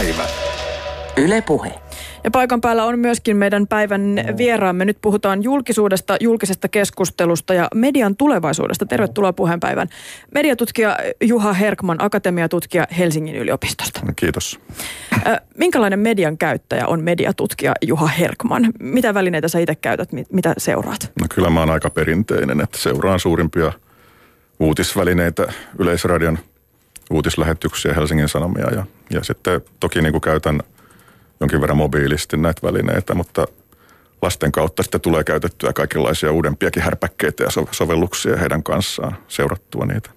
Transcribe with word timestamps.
päivä. 0.00 0.24
Yle 1.16 1.42
Puhe. 1.42 1.72
Ja 2.24 2.30
paikan 2.30 2.60
päällä 2.60 2.84
on 2.84 2.98
myöskin 2.98 3.36
meidän 3.36 3.66
päivän 3.66 4.16
vieraamme. 4.36 4.84
Nyt 4.84 4.98
puhutaan 5.02 5.42
julkisuudesta, 5.42 6.16
julkisesta 6.20 6.68
keskustelusta 6.68 7.54
ja 7.54 7.68
median 7.74 8.16
tulevaisuudesta. 8.16 8.86
Tervetuloa 8.86 9.32
puheenpäivän. 9.32 9.88
Mediatutkija 10.34 10.96
Juha 11.20 11.52
Herkman, 11.52 11.96
akatemiatutkija 12.04 12.86
Helsingin 12.98 13.36
yliopistosta. 13.36 14.00
Kiitos. 14.16 14.60
Minkälainen 15.58 15.98
median 15.98 16.38
käyttäjä 16.38 16.86
on 16.86 17.02
mediatutkija 17.02 17.72
Juha 17.82 18.06
Herkman? 18.06 18.72
Mitä 18.80 19.14
välineitä 19.14 19.48
sä 19.48 19.58
itse 19.58 19.74
käytät, 19.74 20.08
mitä 20.32 20.54
seuraat? 20.58 21.12
No 21.20 21.26
kyllä 21.34 21.50
mä 21.50 21.60
oon 21.60 21.70
aika 21.70 21.90
perinteinen, 21.90 22.60
että 22.60 22.78
seuraan 22.78 23.20
suurimpia 23.20 23.72
uutisvälineitä, 24.60 25.52
Yleisradion 25.78 26.38
uutislähetyksiä, 27.10 27.94
Helsingin 27.94 28.28
Sanomia 28.28 28.74
ja, 28.74 28.86
ja 29.10 29.24
sitten 29.24 29.60
toki 29.80 30.02
niin 30.02 30.12
kuin 30.12 30.22
käytän– 30.22 30.60
jonkin 31.40 31.60
verran 31.60 31.76
mobiilisti 31.76 32.36
näitä 32.36 32.60
välineitä, 32.62 33.14
mutta 33.14 33.46
lasten 34.22 34.52
kautta 34.52 34.82
sitten 34.82 35.00
tulee 35.00 35.24
käytettyä 35.24 35.72
kaikenlaisia 35.72 36.32
uudempiakin 36.32 36.82
härpäkkeitä 36.82 37.44
ja 37.44 37.50
sovelluksia 37.70 38.36
heidän 38.36 38.62
kanssaan 38.62 39.16
seurattua 39.28 39.86
niitä. 39.86 40.10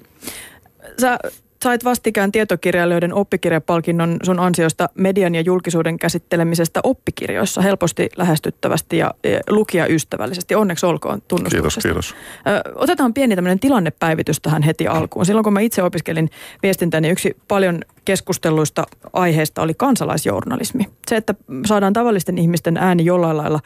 Sä 1.02 1.20
sait 1.64 1.84
vastikään 1.84 2.32
tietokirjailijoiden 2.32 3.14
oppikirjapalkinnon 3.14 4.18
sun 4.24 4.40
ansiosta 4.40 4.90
median 4.96 5.36
ja 5.36 5.42
julkisuuden 5.42 6.00
käsittelemisestä 6.00 6.80
oppikirjoissa 6.84 7.62
helposti, 7.62 8.10
lähestyttävästi 8.18 8.98
ja 8.98 9.12
lukijaystävällisesti. 9.50 10.56
Onneksi 10.56 10.86
olkoon 10.86 11.22
tunnustuksesta. 11.28 11.90
Kiitos, 11.90 12.14
kiitos. 12.14 12.76
Otetaan 12.76 13.14
pieni 13.14 13.36
tämmöinen 13.36 13.60
tilannepäivitys 13.60 14.40
tähän 14.40 14.64
heti 14.64 14.88
alkuun. 14.88 15.26
Silloin 15.26 15.44
kun 15.44 15.54
mä 15.54 15.60
itse 15.60 15.84
opiskelin 15.84 16.30
viestintää, 16.64 17.02
niin 17.02 17.12
yksi 17.12 17.38
paljon 17.48 17.82
keskustelluista 18.06 18.84
aiheista 19.14 19.62
oli 19.62 19.74
kansalaisjournalismi. 19.74 20.86
Se, 21.08 21.16
että 21.16 21.36
saadaan 21.66 21.94
tavallisten 21.94 22.38
ihmisten 22.38 22.78
ääni 22.78 23.06
jollain 23.06 23.38
lailla 23.38 23.60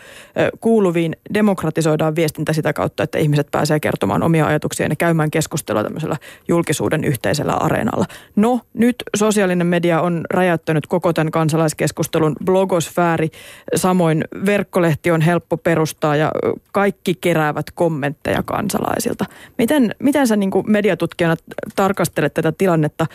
kuuluviin, 0.60 1.16
demokratisoidaan 1.34 2.16
viestintä 2.16 2.54
sitä 2.54 2.74
kautta, 2.74 3.04
että 3.04 3.18
ihmiset 3.18 3.48
pääsee 3.52 3.80
kertomaan 3.80 4.24
omia 4.24 4.48
ajatuksia 4.48 4.88
ja 4.88 4.96
käymään 4.96 5.32
keskustelua 5.32 5.84
tämmöisellä 5.84 6.18
julkisuuden 6.48 7.04
yhteisellä 7.04 7.54
areenalla. 7.54 8.06
No, 8.36 8.60
nyt 8.74 8.96
sosiaalinen 9.16 9.68
media 9.68 10.02
on 10.02 10.26
räjäyttänyt 10.30 10.88
koko 10.88 11.14
tämän 11.14 11.32
kansalaiskeskustelun 11.32 12.36
blogosfääri, 12.46 13.30
samoin 13.76 14.24
verkkolehti 14.46 15.12
on 15.12 15.22
helppo 15.22 15.58
perustaa 15.58 16.16
ja 16.16 16.32
kaikki 16.72 17.16
keräävät 17.22 17.72
kommentteja 17.72 18.44
kansalaisilta. 18.44 19.26
Miten, 19.58 19.96
miten 20.00 20.28
sä 20.28 20.36
niin 20.36 20.52
mediatutkijana 20.68 21.36
tarkastelet 21.76 22.34
tätä 22.34 22.52
tilannetta? 22.52 23.06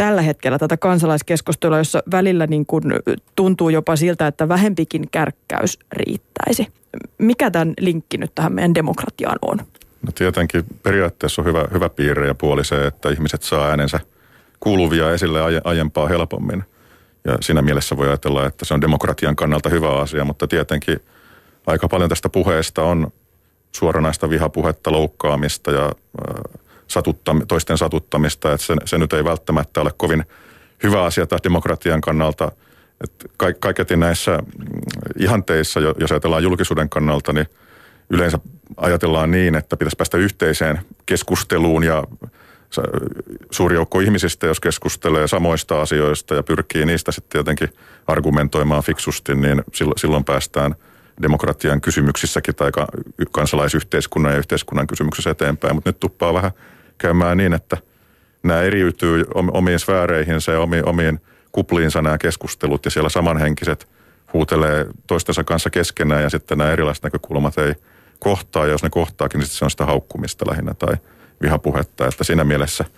Tällä 0.00 0.22
hetkellä 0.22 0.58
tätä 0.58 0.76
kansalaiskeskustelua, 0.76 1.78
jossa 1.78 2.02
välillä 2.10 2.46
niin 2.46 2.66
kuin 2.66 2.84
tuntuu 3.36 3.68
jopa 3.68 3.96
siltä, 3.96 4.26
että 4.26 4.48
vähempikin 4.48 5.10
kärkkäys 5.10 5.78
riittäisi. 5.92 6.66
Mikä 7.18 7.50
tämän 7.50 7.74
linkki 7.80 8.18
nyt 8.18 8.34
tähän 8.34 8.52
meidän 8.52 8.74
demokratiaan 8.74 9.38
on? 9.42 9.58
No 10.02 10.12
tietenkin 10.14 10.64
periaatteessa 10.82 11.42
on 11.42 11.46
hyvä, 11.46 11.64
hyvä 11.72 11.88
piirre 11.88 12.26
ja 12.26 12.34
puoli 12.34 12.64
se, 12.64 12.86
että 12.86 13.10
ihmiset 13.10 13.42
saa 13.42 13.68
äänensä 13.68 14.00
kuuluvia 14.60 15.12
esille 15.12 15.42
aie, 15.42 15.60
aiempaa 15.64 16.08
helpommin. 16.08 16.64
Ja 17.24 17.38
siinä 17.40 17.62
mielessä 17.62 17.96
voi 17.96 18.08
ajatella, 18.08 18.46
että 18.46 18.64
se 18.64 18.74
on 18.74 18.80
demokratian 18.80 19.36
kannalta 19.36 19.68
hyvä 19.68 19.98
asia, 19.98 20.24
mutta 20.24 20.46
tietenkin 20.46 21.00
aika 21.66 21.88
paljon 21.88 22.08
tästä 22.08 22.28
puheesta 22.28 22.82
on 22.82 23.12
suoranaista 23.72 24.30
vihapuhetta, 24.30 24.92
loukkaamista 24.92 25.70
ja 25.70 25.84
äh, 25.84 26.59
satuttam, 26.90 27.42
toisten 27.48 27.78
satuttamista, 27.78 28.52
että 28.52 28.66
se, 28.66 28.74
se 28.84 28.98
nyt 28.98 29.12
ei 29.12 29.24
välttämättä 29.24 29.80
ole 29.80 29.90
kovin 29.96 30.24
hyvä 30.82 31.04
asia 31.04 31.26
taas 31.26 31.42
demokratian 31.44 32.00
kannalta. 32.00 32.52
Ka, 33.36 33.46
kaiketi 33.60 33.96
näissä 33.96 34.38
mm, 34.38 34.64
ihanteissa, 35.18 35.80
jos 35.80 36.12
ajatellaan 36.12 36.42
julkisuuden 36.42 36.88
kannalta, 36.88 37.32
niin 37.32 37.46
yleensä 38.10 38.38
ajatellaan 38.76 39.30
niin, 39.30 39.54
että 39.54 39.76
pitäisi 39.76 39.96
päästä 39.96 40.18
yhteiseen 40.18 40.80
keskusteluun 41.06 41.84
ja 41.84 42.04
suuri 43.50 43.74
joukko 43.74 44.00
ihmisistä, 44.00 44.46
jos 44.46 44.60
keskustelee 44.60 45.28
samoista 45.28 45.80
asioista 45.80 46.34
ja 46.34 46.42
pyrkii 46.42 46.86
niistä 46.86 47.12
sitten 47.12 47.38
jotenkin 47.38 47.68
argumentoimaan 48.06 48.82
fiksusti, 48.82 49.34
niin 49.34 49.62
silloin 49.96 50.24
päästään 50.24 50.74
demokratian 51.22 51.80
kysymyksissäkin 51.80 52.54
tai 52.54 52.70
kansalaisyhteiskunnan 53.32 54.32
ja 54.32 54.38
yhteiskunnan 54.38 54.86
kysymyksissä 54.86 55.30
eteenpäin. 55.30 55.74
Mutta 55.74 55.90
nyt 55.90 56.00
tuppaa 56.00 56.34
vähän 56.34 56.50
käymään 57.00 57.36
niin, 57.36 57.52
että 57.52 57.76
nämä 58.42 58.62
eriytyy 58.62 59.24
omiin 59.34 59.78
sfääreihinsä 59.78 60.52
ja 60.52 60.60
omiin 60.84 61.20
kupliinsa 61.52 62.02
nämä 62.02 62.18
keskustelut 62.18 62.84
ja 62.84 62.90
siellä 62.90 63.08
samanhenkiset 63.08 63.88
huutelee 64.32 64.86
toistensa 65.06 65.44
kanssa 65.44 65.70
keskenään 65.70 66.22
ja 66.22 66.30
sitten 66.30 66.58
nämä 66.58 66.70
erilaiset 66.70 67.04
näkökulmat 67.04 67.58
ei 67.58 67.74
kohtaa. 68.18 68.66
Ja 68.66 68.72
jos 68.72 68.82
ne 68.82 68.90
kohtaakin, 68.90 69.38
niin 69.38 69.48
se 69.48 69.64
on 69.64 69.70
sitä 69.70 69.86
haukkumista 69.86 70.50
lähinnä 70.50 70.74
tai 70.74 70.94
vihapuhetta, 71.42 72.06
että 72.06 72.24
siinä 72.24 72.44
mielessä– 72.44 72.84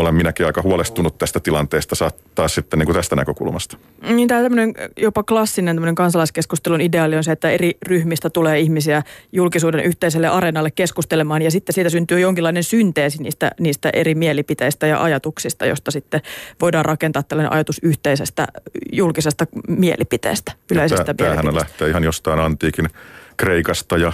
olen 0.00 0.14
minäkin 0.14 0.46
aika 0.46 0.62
huolestunut 0.62 1.18
tästä 1.18 1.40
tilanteesta 1.40 2.10
taas 2.34 2.54
sitten 2.54 2.78
niin 2.78 2.86
kuin 2.86 2.96
tästä 2.96 3.16
näkökulmasta. 3.16 3.76
Niin 4.02 4.28
tämä 4.28 4.42
tämmöinen 4.42 4.74
jopa 4.96 5.22
klassinen 5.22 5.76
tämmöinen 5.76 5.94
kansalaiskeskustelun 5.94 6.80
ideaali 6.80 7.16
on 7.16 7.24
se, 7.24 7.32
että 7.32 7.50
eri 7.50 7.72
ryhmistä 7.82 8.30
tulee 8.30 8.60
ihmisiä 8.60 9.02
julkisuuden 9.32 9.84
yhteiselle 9.84 10.28
areenalle 10.28 10.70
keskustelemaan 10.70 11.42
ja 11.42 11.50
sitten 11.50 11.74
siitä 11.74 11.90
syntyy 11.90 12.20
jonkinlainen 12.20 12.64
synteesi 12.64 13.22
niistä, 13.22 13.50
niistä 13.60 13.90
eri 13.92 14.14
mielipiteistä 14.14 14.86
ja 14.86 15.02
ajatuksista, 15.02 15.66
josta 15.66 15.90
sitten 15.90 16.20
voidaan 16.60 16.84
rakentaa 16.84 17.22
tällainen 17.22 17.52
ajatus 17.52 17.78
yhteisestä 17.82 18.46
julkisesta 18.92 19.46
mielipiteestä, 19.68 20.52
yleisestä 20.72 21.14
Tämä, 21.14 21.28
Tämähän 21.28 21.54
lähtee 21.54 21.88
ihan 21.88 22.04
jostain 22.04 22.40
antiikin 22.40 22.88
Kreikasta 23.36 23.96
ja 23.96 24.12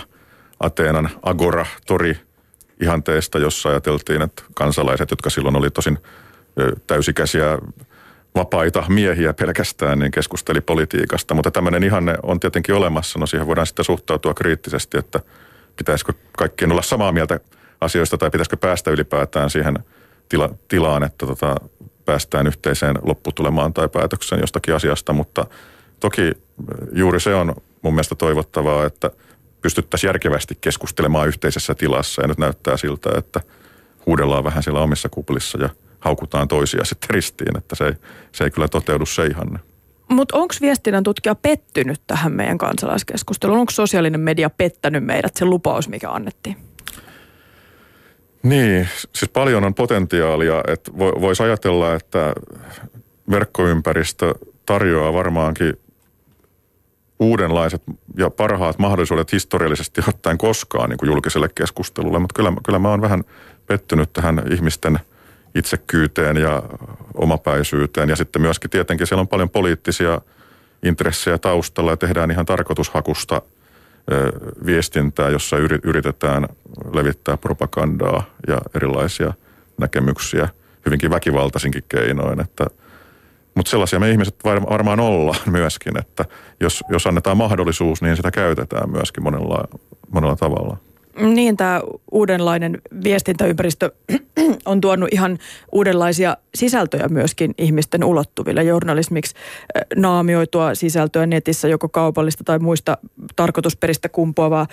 Ateenan 0.61 1.11
agora-tori 1.23 2.17
ihanteesta, 2.81 3.39
jossa 3.39 3.69
ajateltiin, 3.69 4.23
että 4.23 4.43
kansalaiset, 4.55 5.11
jotka 5.11 5.31
silloin 5.31 5.57
oli 5.57 5.71
tosin 5.71 5.99
täysikäisiä 6.87 7.59
vapaita 8.35 8.85
miehiä 8.89 9.33
pelkästään, 9.33 9.99
niin 9.99 10.11
keskusteli 10.11 10.61
politiikasta. 10.61 11.35
Mutta 11.35 11.51
tämmöinen 11.51 11.83
ihanne 11.85 12.15
on 12.23 12.41
tietenkin 12.41 12.75
olemassa. 12.75 13.19
No 13.19 13.27
siihen 13.27 13.47
voidaan 13.47 13.67
sitten 13.67 13.85
suhtautua 13.85 14.35
kriittisesti, 14.35 14.99
että 14.99 15.21
pitäisikö 15.77 16.13
kaikkien 16.39 16.73
olla 16.73 16.83
samaa 16.83 17.13
mieltä 17.13 17.41
asioista 17.81 18.19
tai 18.19 18.31
pitäisikö 18.31 18.57
päästä 18.57 18.91
ylipäätään 18.91 19.51
siihen 19.51 19.79
tila, 20.29 20.51
tilaan, 20.69 21.03
että 21.03 21.27
tota, 21.27 21.55
päästään 22.05 22.47
yhteiseen 22.47 22.99
lopputulemaan 23.03 23.75
tai 23.75 23.89
päätökseen 23.89 24.41
jostakin 24.41 24.75
asiasta. 24.75 25.13
Mutta 25.13 25.47
toki 26.01 26.33
juuri 26.93 27.21
se 27.21 27.35
on 27.35 27.55
mun 27.83 27.95
mielestä 27.95 28.15
toivottavaa, 28.15 28.87
että– 28.87 29.11
pystyttäisiin 29.65 30.09
järkevästi 30.09 30.59
keskustelemaan 30.61 31.29
yhteisessä 31.29 31.75
tilassa. 31.75 32.23
Ja 32.23 32.29
nyt 32.29 32.39
näyttää 32.39 32.77
siltä, 32.77 33.11
että 33.19 33.41
huudellaan 34.07 34.45
vähän 34.45 34.63
siellä 34.63 34.81
omissa 34.81 35.09
kuplissa 35.09 35.59
ja 35.59 35.69
haukutaan 36.01 36.49
toisia 36.49 36.85
sitten 36.85 37.11
ristiin, 37.11 37.57
että 37.57 37.75
se 37.75 37.85
ei, 37.85 37.93
se 38.33 38.45
ei 38.45 38.51
kyllä 38.51 38.69
toteudu 38.69 39.07
se 39.07 39.27
ihanne. 39.27 39.59
Mutta 40.09 40.37
onko 40.37 40.55
viestinnän 40.61 41.03
tutkija 41.03 41.35
pettynyt 41.35 42.01
tähän 42.07 42.33
meidän 42.33 42.59
kansalaiskeskusteluun? 42.59 43.59
Onko 43.59 43.71
sosiaalinen 43.71 44.21
media 44.21 44.51
pettänyt 44.51 45.05
meidät, 45.05 45.37
se 45.37 45.45
lupaus, 45.45 45.89
mikä 45.89 46.11
annettiin? 46.11 46.57
Niin, 48.43 48.89
siis 49.15 49.31
paljon 49.33 49.65
on 49.65 49.75
potentiaalia, 49.75 50.63
että 50.69 50.93
voisi 50.99 51.43
ajatella, 51.43 51.95
että 51.95 52.35
verkkoympäristö 53.31 54.35
tarjoaa 54.67 55.13
varmaankin 55.13 55.73
uudenlaiset 57.19 57.83
ja 58.17 58.31
parhaat 58.31 58.79
mahdollisuudet 58.79 59.33
historiallisesti 59.33 60.01
ottaen 60.09 60.39
koskaan 60.39 60.91
niin 60.91 60.99
kuin 60.99 61.11
julkiselle 61.11 61.49
keskustelulle, 61.55 62.19
mutta 62.19 62.35
kyllä, 62.37 62.53
kyllä 62.65 62.79
mä 62.79 62.89
oon 62.89 63.01
vähän 63.01 63.25
pettynyt 63.67 64.13
tähän 64.13 64.43
ihmisten 64.51 64.99
itsekyyteen 65.55 66.37
ja 66.37 66.63
omapäisyyteen. 67.15 68.09
Ja 68.09 68.17
sitten 68.17 68.43
myöskin 68.43 68.71
tietenkin 68.71 69.07
siellä 69.07 69.21
on 69.21 69.29
paljon 69.29 69.51
poliittisia 69.51 70.21
intressejä 70.83 71.39
taustalla 71.39 71.91
ja 71.91 71.97
tehdään 71.97 72.31
ihan 72.31 72.47
tarkoitushakusta 72.47 73.43
viestintää, 74.67 75.31
jossa 75.31 75.57
yritetään 75.83 76.49
levittää 76.93 77.37
propagandaa 77.37 78.23
ja 78.49 78.59
erilaisia 78.75 79.33
näkemyksiä 79.79 80.49
hyvinkin 80.87 81.11
väkivaltaisinkin 81.11 81.85
keinoin, 81.89 82.41
että– 82.41 82.67
mutta 83.55 83.71
sellaisia 83.71 84.01
me 84.01 84.11
ihmiset 84.11 84.35
varmaan 84.71 85.01
ollaan 85.01 85.41
myöskin, 85.51 85.99
että 85.99 86.25
jos, 86.61 86.85
jos 86.89 87.07
annetaan 87.07 87.37
mahdollisuus, 87.37 88.03
niin 88.03 88.17
sitä 88.17 88.31
käytetään 88.31 88.91
myöskin 88.91 89.23
monella, 89.23 89.65
monella 90.11 90.37
tavalla. 90.37 90.77
Niin, 91.19 91.57
tämä 91.57 91.81
uudenlainen 92.13 92.79
viestintäympäristö 93.05 93.93
on 94.67 94.81
tuonut 94.81 95.09
ihan 95.13 95.39
uudenlaisia 95.73 96.37
sisältöjä 96.55 97.09
myöskin 97.09 97.55
ihmisten 97.59 98.05
ulottuville. 98.05 98.63
Journalismiksi 98.63 99.35
naamioitua 99.97 100.75
sisältöä 100.75 101.27
netissä, 101.27 101.69
joko 101.69 101.89
kaupallista 101.89 102.45
tai 102.45 102.59
muista 102.59 102.99
tarkoitusperistä 103.37 104.09
kumpuavaa, 104.09 104.67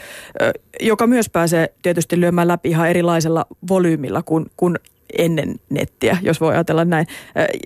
joka 0.80 1.07
myös 1.07 1.30
pääsee 1.30 1.74
tietysti 1.81 2.19
lyömään 2.19 2.48
läpi 2.48 2.69
ihan 2.69 2.89
erilaisella 2.89 3.45
volyymilla 3.69 4.24
kuin, 4.24 4.45
kuin 4.57 4.80
ennen 5.18 5.56
nettiä, 5.69 6.18
jos 6.22 6.42
voi 6.42 6.54
ajatella 6.54 6.86
näin. 6.86 7.08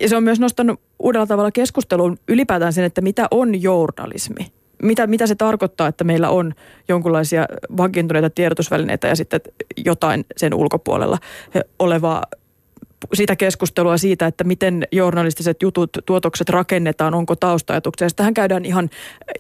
Se 0.05 0.17
on 0.17 0.23
myös 0.23 0.39
nostanut 0.39 0.79
uudella 0.99 1.27
tavalla 1.27 1.51
keskusteluun 1.51 2.17
ylipäätään 2.27 2.73
sen, 2.73 2.83
että 2.83 3.01
mitä 3.01 3.27
on 3.31 3.61
journalismi. 3.61 4.51
Mitä, 4.83 5.07
mitä 5.07 5.27
se 5.27 5.35
tarkoittaa, 5.35 5.87
että 5.87 6.03
meillä 6.03 6.29
on 6.29 6.53
jonkinlaisia 6.87 7.45
vakiintuneita 7.77 8.29
tiedotusvälineitä 8.29 9.07
ja 9.07 9.15
sitten 9.15 9.41
jotain 9.85 10.25
sen 10.37 10.53
ulkopuolella 10.53 11.17
olevaa 11.79 12.23
sitä 13.13 13.35
keskustelua 13.35 13.97
siitä, 13.97 14.27
että 14.27 14.43
miten 14.43 14.87
journalistiset 14.91 15.61
jutut, 15.61 15.89
tuotokset 16.05 16.49
rakennetaan, 16.49 17.13
onko 17.13 17.35
taustajatuksia. 17.35 18.07
Tähän 18.15 18.33
käydään 18.33 18.65
ihan 18.65 18.89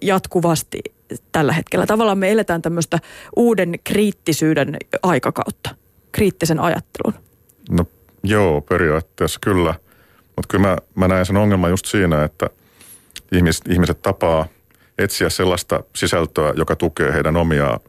jatkuvasti 0.01 0.79
tällä 1.31 1.53
hetkellä. 1.53 1.85
Tavallaan 1.85 2.17
me 2.17 2.31
eletään 2.31 2.61
tämmöistä 2.61 2.99
uuden 3.35 3.73
kriittisyyden 3.83 4.77
aikakautta, 5.03 5.75
kriittisen 6.11 6.59
ajattelun. 6.59 7.13
No 7.69 7.85
joo, 8.29 8.61
periaatteessa 8.61 9.39
kyllä. 9.43 9.73
Mutta 10.35 10.47
kyllä 10.47 10.67
mä, 10.67 10.77
mä 10.95 11.07
näen 11.07 11.25
sen 11.25 11.37
ongelman 11.37 11.69
just 11.69 11.85
siinä, 11.85 12.23
että 12.23 12.49
ihmiset, 13.31 13.67
ihmiset 13.67 14.01
tapaa 14.01 14.47
etsiä 14.97 15.29
sellaista 15.29 15.83
sisältöä, 15.95 16.53
joka 16.55 16.75
tukee 16.75 17.13
heidän 17.13 17.37
omia 17.37 17.79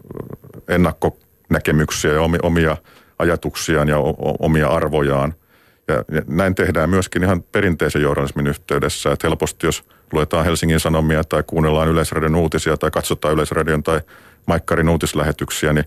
ennakkonäkemyksiä 0.69 2.13
ja 2.13 2.21
omia 2.43 2.77
ajatuksiaan 3.19 3.89
ja 3.89 3.97
omia 4.39 4.69
arvojaan– 4.69 5.35
ja 5.89 6.05
näin 6.29 6.55
tehdään 6.55 6.91
myöskin 6.91 7.23
ihan 7.23 7.43
perinteisen 7.43 8.03
journalismin 8.03 8.47
yhteydessä, 8.47 9.13
että 9.13 9.29
helposti 9.29 9.67
jos 9.67 9.85
luetaan 10.13 10.45
Helsingin 10.45 10.81
Sanomia 10.81 11.25
tai 11.25 11.43
kuunnellaan 11.47 11.89
Yleisradion 11.89 12.35
uutisia 12.35 12.77
tai 12.77 12.91
katsotaan 12.91 13.35
Yleisradion 13.35 13.83
tai 13.83 14.01
Maikkarin 14.47 14.89
uutislähetyksiä, 14.89 15.73
niin 15.73 15.85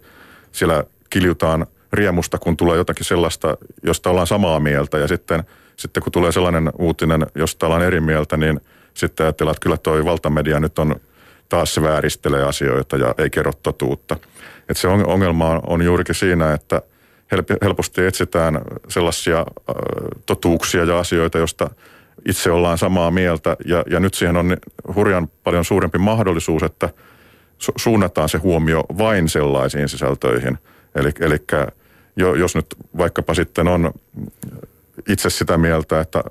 siellä 0.52 0.84
kiljutaan 1.10 1.68
riemusta, 1.94 2.38
kun 2.38 2.58
tulee 2.58 2.78
jotakin 2.78 3.06
sellaista, 3.06 3.58
josta 3.84 4.10
ollaan 4.10 4.28
samaa 4.28 4.60
mieltä 4.60 4.98
ja 4.98 5.08
sitten, 5.08 5.44
sitten 5.76 6.04
kun 6.04 6.12
tulee 6.12 6.32
sellainen 6.32 6.72
uutinen, 6.80 7.26
josta 7.36 7.66
ollaan 7.66 7.84
eri 7.84 8.02
mieltä, 8.02 8.38
niin 8.38 8.62
sitten 8.94 9.26
ajatellaan, 9.26 9.54
että 9.56 9.64
kyllä 9.64 9.78
toi 9.78 10.06
valtamedia 10.06 10.60
nyt 10.60 10.80
on 10.80 10.96
taas 11.50 11.74
se 11.74 11.82
vääristelee 11.82 12.44
asioita 12.44 12.98
ja 12.98 13.16
ei 13.18 13.30
kerro 13.30 13.52
totuutta. 13.64 14.16
Että 14.70 14.82
se 14.82 14.88
ongelma 14.88 15.62
on 15.68 15.82
juurikin 15.82 16.16
siinä, 16.16 16.54
että– 16.54 16.82
helposti 17.62 18.06
etsitään 18.06 18.62
sellaisia 18.88 19.46
totuuksia 20.26 20.84
ja 20.84 21.00
asioita, 21.00 21.38
joista 21.38 21.70
itse 22.26 22.52
ollaan 22.52 22.78
samaa 22.78 23.12
mieltä. 23.12 23.58
Ja, 23.66 23.84
ja 23.90 24.00
nyt 24.00 24.14
siihen 24.14 24.38
on 24.38 24.58
hurjan 24.96 25.28
paljon 25.44 25.66
suurempi 25.66 25.98
mahdollisuus, 25.98 26.64
että 26.64 26.90
su- 27.64 27.74
suunnataan 27.76 28.30
se 28.30 28.38
huomio 28.38 28.84
vain 28.98 29.30
sellaisiin 29.30 29.90
sisältöihin. 29.90 30.58
Eli, 31.00 31.12
eli 31.20 31.38
jo, 32.16 32.36
jos 32.36 32.56
nyt 32.56 32.66
vaikkapa 32.98 33.34
sitten 33.34 33.68
on 33.68 33.94
itse 35.10 35.30
sitä 35.30 35.58
mieltä, 35.58 36.00
että 36.00 36.24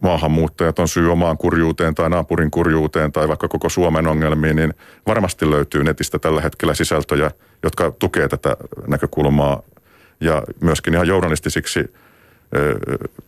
maahanmuuttajat 0.00 0.78
on 0.78 0.88
syy 0.88 1.12
omaan 1.12 1.38
kurjuuteen 1.38 1.94
tai 1.94 2.10
naapurin 2.10 2.50
kurjuuteen 2.50 3.12
tai 3.12 3.28
vaikka 3.28 3.48
koko 3.48 3.68
Suomen 3.68 4.06
ongelmiin, 4.06 4.56
niin 4.56 4.74
varmasti 5.06 5.50
löytyy 5.50 5.84
netistä 5.84 6.18
tällä 6.18 6.40
hetkellä 6.40 6.74
sisältöjä, 6.74 7.30
jotka 7.62 7.92
tukee 7.98 8.28
tätä 8.28 8.56
näkökulmaa 8.86 9.62
ja 10.20 10.42
myöskin 10.60 10.94
ihan 10.94 11.08
journalistisiksi 11.08 11.94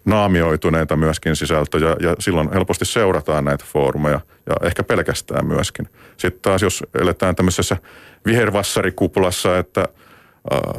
naamioituneita 0.04 0.96
myöskin 0.96 1.36
sisältöjä 1.36 1.96
ja 2.00 2.16
silloin 2.18 2.52
helposti 2.52 2.84
seurataan 2.84 3.44
näitä 3.44 3.64
foorumeja 3.68 4.20
ja 4.46 4.54
ehkä 4.62 4.82
pelkästään 4.82 5.46
myöskin. 5.46 5.88
Sitten 6.16 6.42
taas 6.42 6.62
jos 6.62 6.84
eletään 7.00 7.36
tämmöisessä 7.36 7.76
vihervassarikuplassa, 8.26 9.58
että 9.58 9.88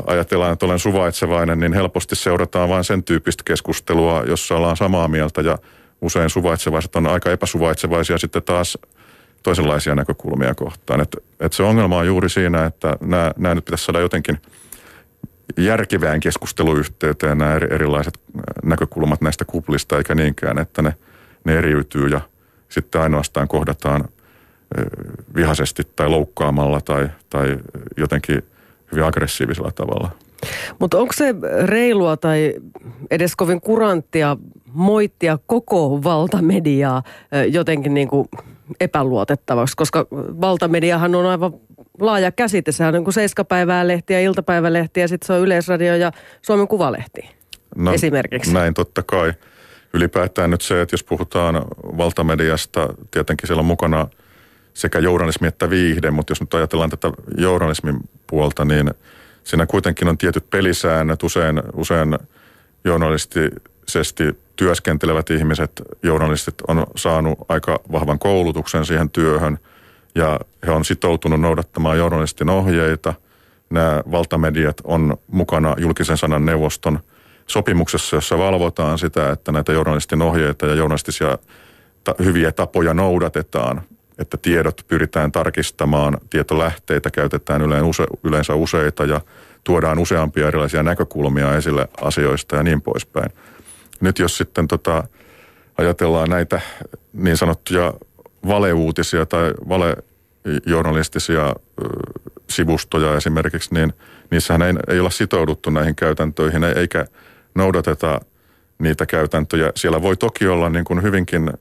ajatellaan, 0.07 0.53
että 0.53 0.65
olen 0.65 0.79
suvaitsevainen, 0.79 1.59
niin 1.59 1.73
helposti 1.73 2.15
seurataan 2.15 2.69
vain 2.69 2.83
sen 2.83 3.03
tyyppistä 3.03 3.43
keskustelua, 3.45 4.23
jossa 4.27 4.55
ollaan 4.55 4.77
samaa 4.77 5.07
mieltä 5.07 5.41
ja 5.41 5.57
usein 6.01 6.29
suvaitsevaiset 6.29 6.95
on 6.95 7.07
aika 7.07 7.31
epäsuvaitsevaisia 7.31 8.17
sitten 8.17 8.43
taas 8.43 8.77
toisenlaisia 9.43 9.95
näkökulmia 9.95 10.55
kohtaan. 10.55 11.01
Et, 11.01 11.17
et 11.39 11.53
se 11.53 11.63
ongelma 11.63 11.97
on 11.97 12.07
juuri 12.07 12.29
siinä, 12.29 12.65
että 12.65 12.97
nämä, 13.01 13.31
nämä 13.37 13.55
nyt 13.55 13.65
pitäisi 13.65 13.85
saada 13.85 13.99
jotenkin– 13.99 14.37
järkevään 15.57 16.19
keskusteluyhteyteen 16.19 17.37
nämä 17.37 17.55
erilaiset 17.55 18.19
näkökulmat 18.63 19.21
näistä 19.21 19.45
kuplista, 19.45 19.97
eikä 19.97 20.15
niinkään, 20.15 20.59
että 20.59 20.81
ne, 20.81 20.95
ne 21.45 21.57
eriytyy 21.57 22.07
ja 22.07 22.21
sitten 22.69 23.01
ainoastaan 23.01 23.47
kohdataan 23.47 24.05
vihaisesti 25.35 25.83
tai 25.95 26.09
loukkaamalla 26.09 26.81
tai, 26.81 27.09
tai 27.29 27.57
jotenkin 27.97 28.43
hyvin 28.91 29.03
aggressiivisella 29.03 29.71
tavalla. 29.71 30.11
Mutta 30.79 30.97
onko 30.97 31.13
se 31.13 31.35
reilua 31.63 32.17
tai 32.17 32.53
edes 33.11 33.35
kovin 33.35 33.61
kuranttia 33.61 34.37
moittia 34.73 35.39
koko 35.45 36.03
valtamediaa 36.03 37.03
jotenkin 37.49 37.93
niin 37.93 38.07
kuin 38.07 38.29
epäluotettavaksi, 38.79 39.75
koska 39.77 40.07
valtamediahan 40.41 41.15
on 41.15 41.25
aivan 41.25 41.53
laaja 41.99 42.31
käsite. 42.31 42.71
Sehän 42.71 42.95
on 42.95 43.03
niin 43.03 43.13
seiskapäivää 43.13 43.87
lehtiä, 43.87 44.19
iltapäivälehtiä, 44.19 45.07
sitten 45.07 45.27
se 45.27 45.33
on 45.33 45.39
Yleisradio 45.39 45.95
ja 45.95 46.11
Suomen 46.41 46.67
Kuvalehti 46.67 47.29
no, 47.75 47.93
esimerkiksi. 47.93 48.53
Näin 48.53 48.73
totta 48.73 49.03
kai. 49.03 49.33
Ylipäätään 49.93 50.49
nyt 50.49 50.61
se, 50.61 50.81
että 50.81 50.93
jos 50.93 51.03
puhutaan 51.03 51.55
valtamediasta, 51.97 52.93
tietenkin 53.11 53.47
siellä 53.47 53.59
on 53.59 53.65
mukana 53.65 54.07
sekä 54.73 54.99
journalismi 54.99 55.47
että 55.47 55.69
viihde, 55.69 56.11
mutta 56.11 56.31
jos 56.31 56.41
nyt 56.41 56.53
ajatellaan 56.53 56.89
tätä 56.89 57.11
journalismin 57.37 57.97
puolta, 58.27 58.65
niin 58.65 58.91
siinä 59.43 59.65
kuitenkin 59.65 60.07
on 60.07 60.17
tietyt 60.17 60.49
pelisäännöt. 60.49 61.23
Usein, 61.23 61.61
usein 61.73 62.17
journalistisesti 62.85 64.23
työskentelevät 64.55 65.29
ihmiset, 65.29 65.81
journalistit 66.03 66.55
on 66.67 66.85
saanut 66.95 67.39
aika 67.49 67.79
vahvan 67.91 68.19
koulutuksen 68.19 68.85
siihen 68.85 69.09
työhön– 69.09 69.59
ja 70.15 70.39
he 70.65 70.71
on 70.71 70.85
sitoutunut 70.85 71.41
noudattamaan 71.41 71.97
journalistin 71.97 72.49
ohjeita. 72.49 73.13
Nämä 73.69 74.03
valtamediat 74.11 74.81
on 74.83 75.17
mukana 75.27 75.75
julkisen 75.77 76.17
sanan 76.17 76.45
neuvoston 76.45 76.99
sopimuksessa, 77.47 78.15
jossa 78.15 78.37
valvotaan 78.37 78.99
sitä, 78.99 79.31
että 79.31 79.51
näitä 79.51 79.71
journalistin 79.73 80.21
ohjeita 80.21 80.65
ja 80.65 80.75
journalistisia 80.75 81.37
ta- 82.03 82.15
hyviä 82.23 82.51
tapoja 82.51 82.93
noudatetaan, 82.93 83.81
että 84.21 84.37
tiedot 84.37 84.81
pyritään 84.87 85.31
tarkistamaan, 85.31 86.17
tietolähteitä 86.29 87.11
käytetään 87.11 87.61
yleensä 88.23 88.55
useita 88.55 89.05
ja 89.05 89.21
tuodaan 89.63 89.99
useampia 89.99 90.47
erilaisia 90.47 90.83
näkökulmia 90.83 91.55
esille 91.55 91.87
asioista 92.01 92.55
ja 92.55 92.63
niin 92.63 92.81
poispäin. 92.81 93.31
Nyt 94.01 94.19
jos 94.19 94.37
sitten 94.37 94.67
tota, 94.67 95.03
ajatellaan 95.77 96.29
näitä 96.29 96.61
niin 97.13 97.37
sanottuja 97.37 97.93
valeuutisia 98.47 99.25
tai 99.25 99.53
valejournalistisia 99.69 101.55
sivustoja 102.49 103.17
esimerkiksi, 103.17 103.73
niin 103.73 103.93
niissähän 104.31 104.61
ei, 104.61 104.73
ei 104.87 104.99
olla 104.99 105.09
sitouduttu 105.09 105.69
näihin 105.69 105.95
käytäntöihin 105.95 106.63
eikä 106.63 107.05
noudateta 107.55 108.21
niitä 108.79 109.05
käytäntöjä. 109.05 109.71
Siellä 109.75 110.01
voi 110.01 110.17
toki 110.17 110.47
olla 110.47 110.69
niin 110.69 110.85
kuin 110.85 111.03
hyvinkin 111.03 111.51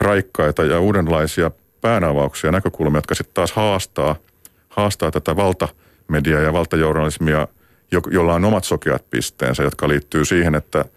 raikkaita 0.00 0.64
ja 0.64 0.80
uudenlaisia 0.80 1.50
päänavauksia 1.82 2.48
ja 2.48 2.52
näkökulmia, 2.52 2.98
jotka 2.98 3.14
sitten 3.14 3.34
taas 3.34 3.52
haastaa, 3.52 4.16
haastaa 4.68 5.10
tätä 5.10 5.36
valtamediaa 5.36 6.40
ja 6.40 6.52
valtajournalismia, 6.52 7.48
jolla 8.10 8.34
on 8.34 8.44
omat 8.44 8.64
sokeat 8.64 9.10
pisteensä, 9.10 9.62
jotka 9.62 9.88
liittyy 9.88 10.24
siihen, 10.24 10.54
että– 10.54 10.84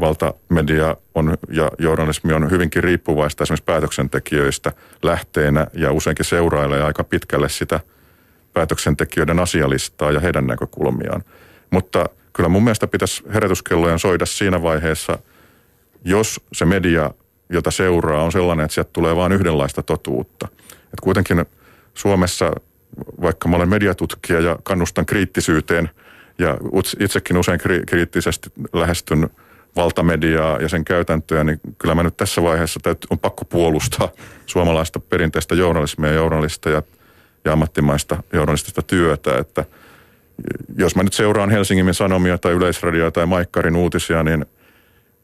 valtamedia 0.00 0.96
on, 1.14 1.38
ja 1.50 1.70
journalismi 1.78 2.32
on 2.32 2.50
hyvinkin 2.50 2.84
riippuvaista 2.84 3.42
esimerkiksi 3.42 3.64
päätöksentekijöistä 3.64 4.72
lähteenä 5.02 5.66
ja 5.74 5.92
useinkin 5.92 6.24
seurailee 6.24 6.82
aika 6.82 7.04
pitkälle 7.04 7.48
sitä 7.48 7.80
päätöksentekijöiden 8.52 9.40
asialistaa 9.40 10.12
ja 10.12 10.20
heidän 10.20 10.46
näkökulmiaan. 10.46 11.24
Mutta 11.70 12.06
kyllä 12.32 12.48
mun 12.48 12.64
mielestä 12.64 12.86
pitäisi 12.86 13.22
herätyskellojen 13.34 13.98
soida 13.98 14.26
siinä 14.26 14.62
vaiheessa, 14.62 15.18
jos 16.04 16.40
se 16.52 16.64
media, 16.64 17.10
jota 17.50 17.70
seuraa, 17.70 18.22
on 18.22 18.32
sellainen, 18.32 18.64
että 18.64 18.74
sieltä 18.74 18.90
tulee 18.92 19.16
vain 19.16 19.32
yhdenlaista 19.32 19.82
totuutta. 19.82 20.48
Et 20.92 21.00
kuitenkin 21.02 21.44
Suomessa, 21.94 22.50
vaikka 23.22 23.48
mä 23.48 23.56
olen 23.56 23.68
mediatutkija 23.68 24.40
ja 24.40 24.58
kannustan 24.62 25.06
kriittisyyteen 25.06 25.90
ja 26.38 26.58
itsekin 27.00 27.36
usein 27.36 27.60
kriittisesti 27.86 28.52
lähestyn– 28.72 29.30
valtamediaa 29.78 30.58
ja 30.58 30.68
sen 30.68 30.84
käytäntöjä, 30.84 31.44
niin 31.44 31.60
kyllä 31.78 31.94
mä 31.94 32.02
nyt 32.02 32.16
tässä 32.16 32.42
vaiheessa 32.42 32.80
täytyy, 32.82 33.08
on 33.10 33.18
pakko 33.18 33.44
puolustaa 33.44 34.08
suomalaista 34.46 35.00
perinteistä 35.00 35.54
journalismia, 35.54 36.12
journalista 36.12 36.70
ja, 36.70 36.82
ja 37.44 37.52
ammattimaista 37.52 38.22
journalistista 38.32 38.82
työtä, 38.82 39.38
että 39.38 39.64
jos 40.78 40.96
mä 40.96 41.02
nyt 41.02 41.12
seuraan 41.12 41.50
Helsingin 41.50 41.94
Sanomia 41.94 42.38
tai 42.38 42.52
Yleisradioa 42.52 43.10
tai 43.10 43.26
Maikkarin 43.26 43.76
uutisia, 43.76 44.22
niin 44.22 44.46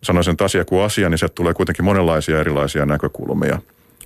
sanoisin, 0.05 0.33
että 0.33 0.45
asia 0.45 0.65
kuin 0.65 0.83
asia, 0.83 1.09
niin 1.09 1.19
sieltä 1.19 1.35
tulee 1.35 1.55
kuitenkin 1.55 1.85
monenlaisia 1.85 2.41
erilaisia 2.41 2.87
näkökulmia. 2.87 3.59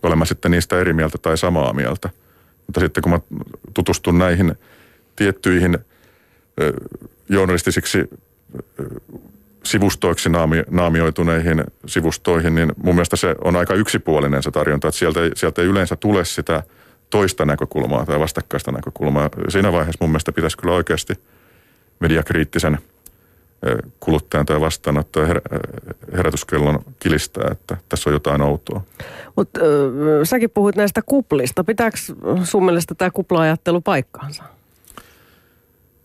Olen 0.02 0.18
mä 0.18 0.24
sitten 0.24 0.50
niistä 0.50 0.78
eri 0.78 0.92
mieltä 0.92 1.18
tai 1.18 1.38
samaa 1.38 1.72
mieltä. 1.72 2.10
Mutta 2.66 2.80
sitten 2.80 3.02
kun 3.02 3.12
mä 3.12 3.20
tutustun 3.74 4.18
näihin 4.18 4.54
tiettyihin 5.16 5.78
journalistisiksi 7.28 8.10
sivustoiksi 9.64 10.28
naami, 10.28 10.62
naamioituneihin 10.70 11.64
sivustoihin, 11.86 12.54
niin 12.54 12.72
mun 12.76 12.94
mielestä 12.94 13.16
se 13.16 13.34
on 13.44 13.56
aika 13.56 13.74
yksipuolinen 13.74 14.42
se 14.42 14.50
tarjonta, 14.50 14.88
että 14.88 14.98
sieltä, 14.98 15.20
sieltä 15.34 15.62
ei 15.62 15.68
yleensä 15.68 15.96
tule 15.96 16.24
sitä 16.24 16.62
toista 17.10 17.44
näkökulmaa 17.44 18.06
tai 18.06 18.20
vastakkaista 18.20 18.72
näkökulmaa. 18.72 19.30
Siinä 19.48 19.72
vaiheessa 19.72 19.98
mun 20.00 20.10
mielestä 20.10 20.32
pitäisi 20.32 20.58
kyllä 20.58 20.74
oikeasti 20.74 21.14
mediakriittisen 22.00 22.78
kuluttajan 24.00 24.46
tai 24.46 24.60
vastaanottaja 24.60 25.26
her, 25.26 25.40
herätyskellon 26.12 26.84
kilistää, 27.00 27.48
että 27.52 27.76
tässä 27.88 28.10
on 28.10 28.14
jotain 28.14 28.42
outoa. 28.42 28.80
Mutta 29.36 29.60
säkin 30.24 30.50
puhuit 30.50 30.76
näistä 30.76 31.02
kuplista. 31.06 31.64
Pitääkö 31.64 31.96
sun 32.44 32.64
mielestä 32.64 32.94
tämä 32.94 33.10
kupla-ajattelu 33.10 33.80
paikkaansa? 33.80 34.42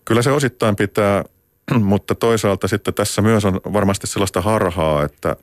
Kyllä 0.06 0.22
se 0.22 0.32
osittain 0.32 0.76
pitää, 0.76 1.24
mutta 1.80 2.16
toisaalta 2.16 2.68
sitten 2.68 2.94
tässä 2.94 3.22
myös 3.22 3.46
on 3.46 3.62
varmasti 3.74 4.08
sellaista 4.08 4.42
harhaa, 4.42 5.04
että 5.04 5.36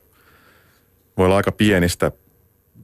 voi 1.17 1.25
olla 1.25 1.37
aika 1.37 1.51
pienistä 1.51 2.11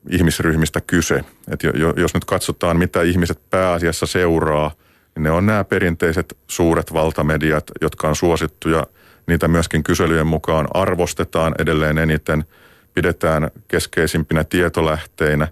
ihmisryhmistä 0.10 0.82
kyse. 0.82 1.24
Että 1.52 1.68
jos 1.98 2.14
nyt 2.14 2.26
katsotaan, 2.26 2.78
mitä 2.78 3.02
ihmiset 3.02 3.40
pääasiassa 3.50 4.06
seuraa, 4.06 4.72
niin 5.16 5.24
ne 5.24 5.32
on 5.32 5.46
nämä 5.46 5.64
perinteiset 5.64 6.38
suuret 6.48 6.94
valtamediat, 6.94 7.64
jotka 7.82 8.08
on 8.08 8.16
suosittuja. 8.16 8.88
Niitä 9.28 9.48
myöskin 9.48 9.84
kyselyjen 9.84 10.28
mukaan 10.28 10.68
arvostetaan. 10.74 11.54
Edelleen 11.60 11.98
eniten, 11.98 12.46
pidetään 12.94 13.52
keskeisimpinä 13.68 14.44
tietolähteinä. 14.44 15.48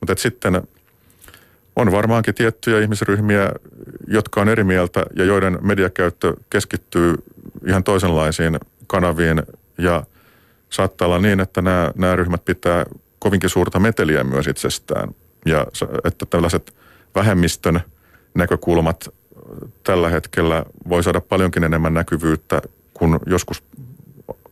Mutta 0.00 0.14
sitten 0.16 0.62
on 1.76 1.92
varmaankin 1.92 2.34
tiettyjä 2.34 2.80
ihmisryhmiä, 2.80 3.52
jotka 4.06 4.40
on 4.40 4.48
eri 4.48 4.64
mieltä 4.64 5.06
ja 5.16 5.24
joiden 5.24 5.58
mediakäyttö 5.60 6.34
keskittyy 6.50 7.14
ihan 7.66 7.84
toisenlaisiin 7.84 8.58
kanaviin. 8.86 9.42
Ja 9.78 10.04
saattaa 10.70 11.06
olla 11.08 11.18
niin, 11.18 11.40
että 11.40 11.62
nämä, 11.62 11.90
nämä 11.94 12.16
ryhmät 12.16 12.44
pitää 12.44 12.86
kovinkin 13.18 13.50
suurta 13.50 13.80
meteliä 13.80 14.24
myös 14.24 14.46
itsestään. 14.46 15.08
Ja 15.46 15.66
että 16.04 16.26
tällaiset 16.26 16.74
vähemmistön 17.14 17.80
näkökulmat 18.34 19.08
tällä 19.84 20.08
hetkellä 20.08 20.64
voi 20.88 21.02
saada 21.02 21.20
paljonkin 21.20 21.64
enemmän 21.64 21.94
näkyvyyttä 21.94 22.62
kuin 22.98 23.18
joskus 23.26 23.62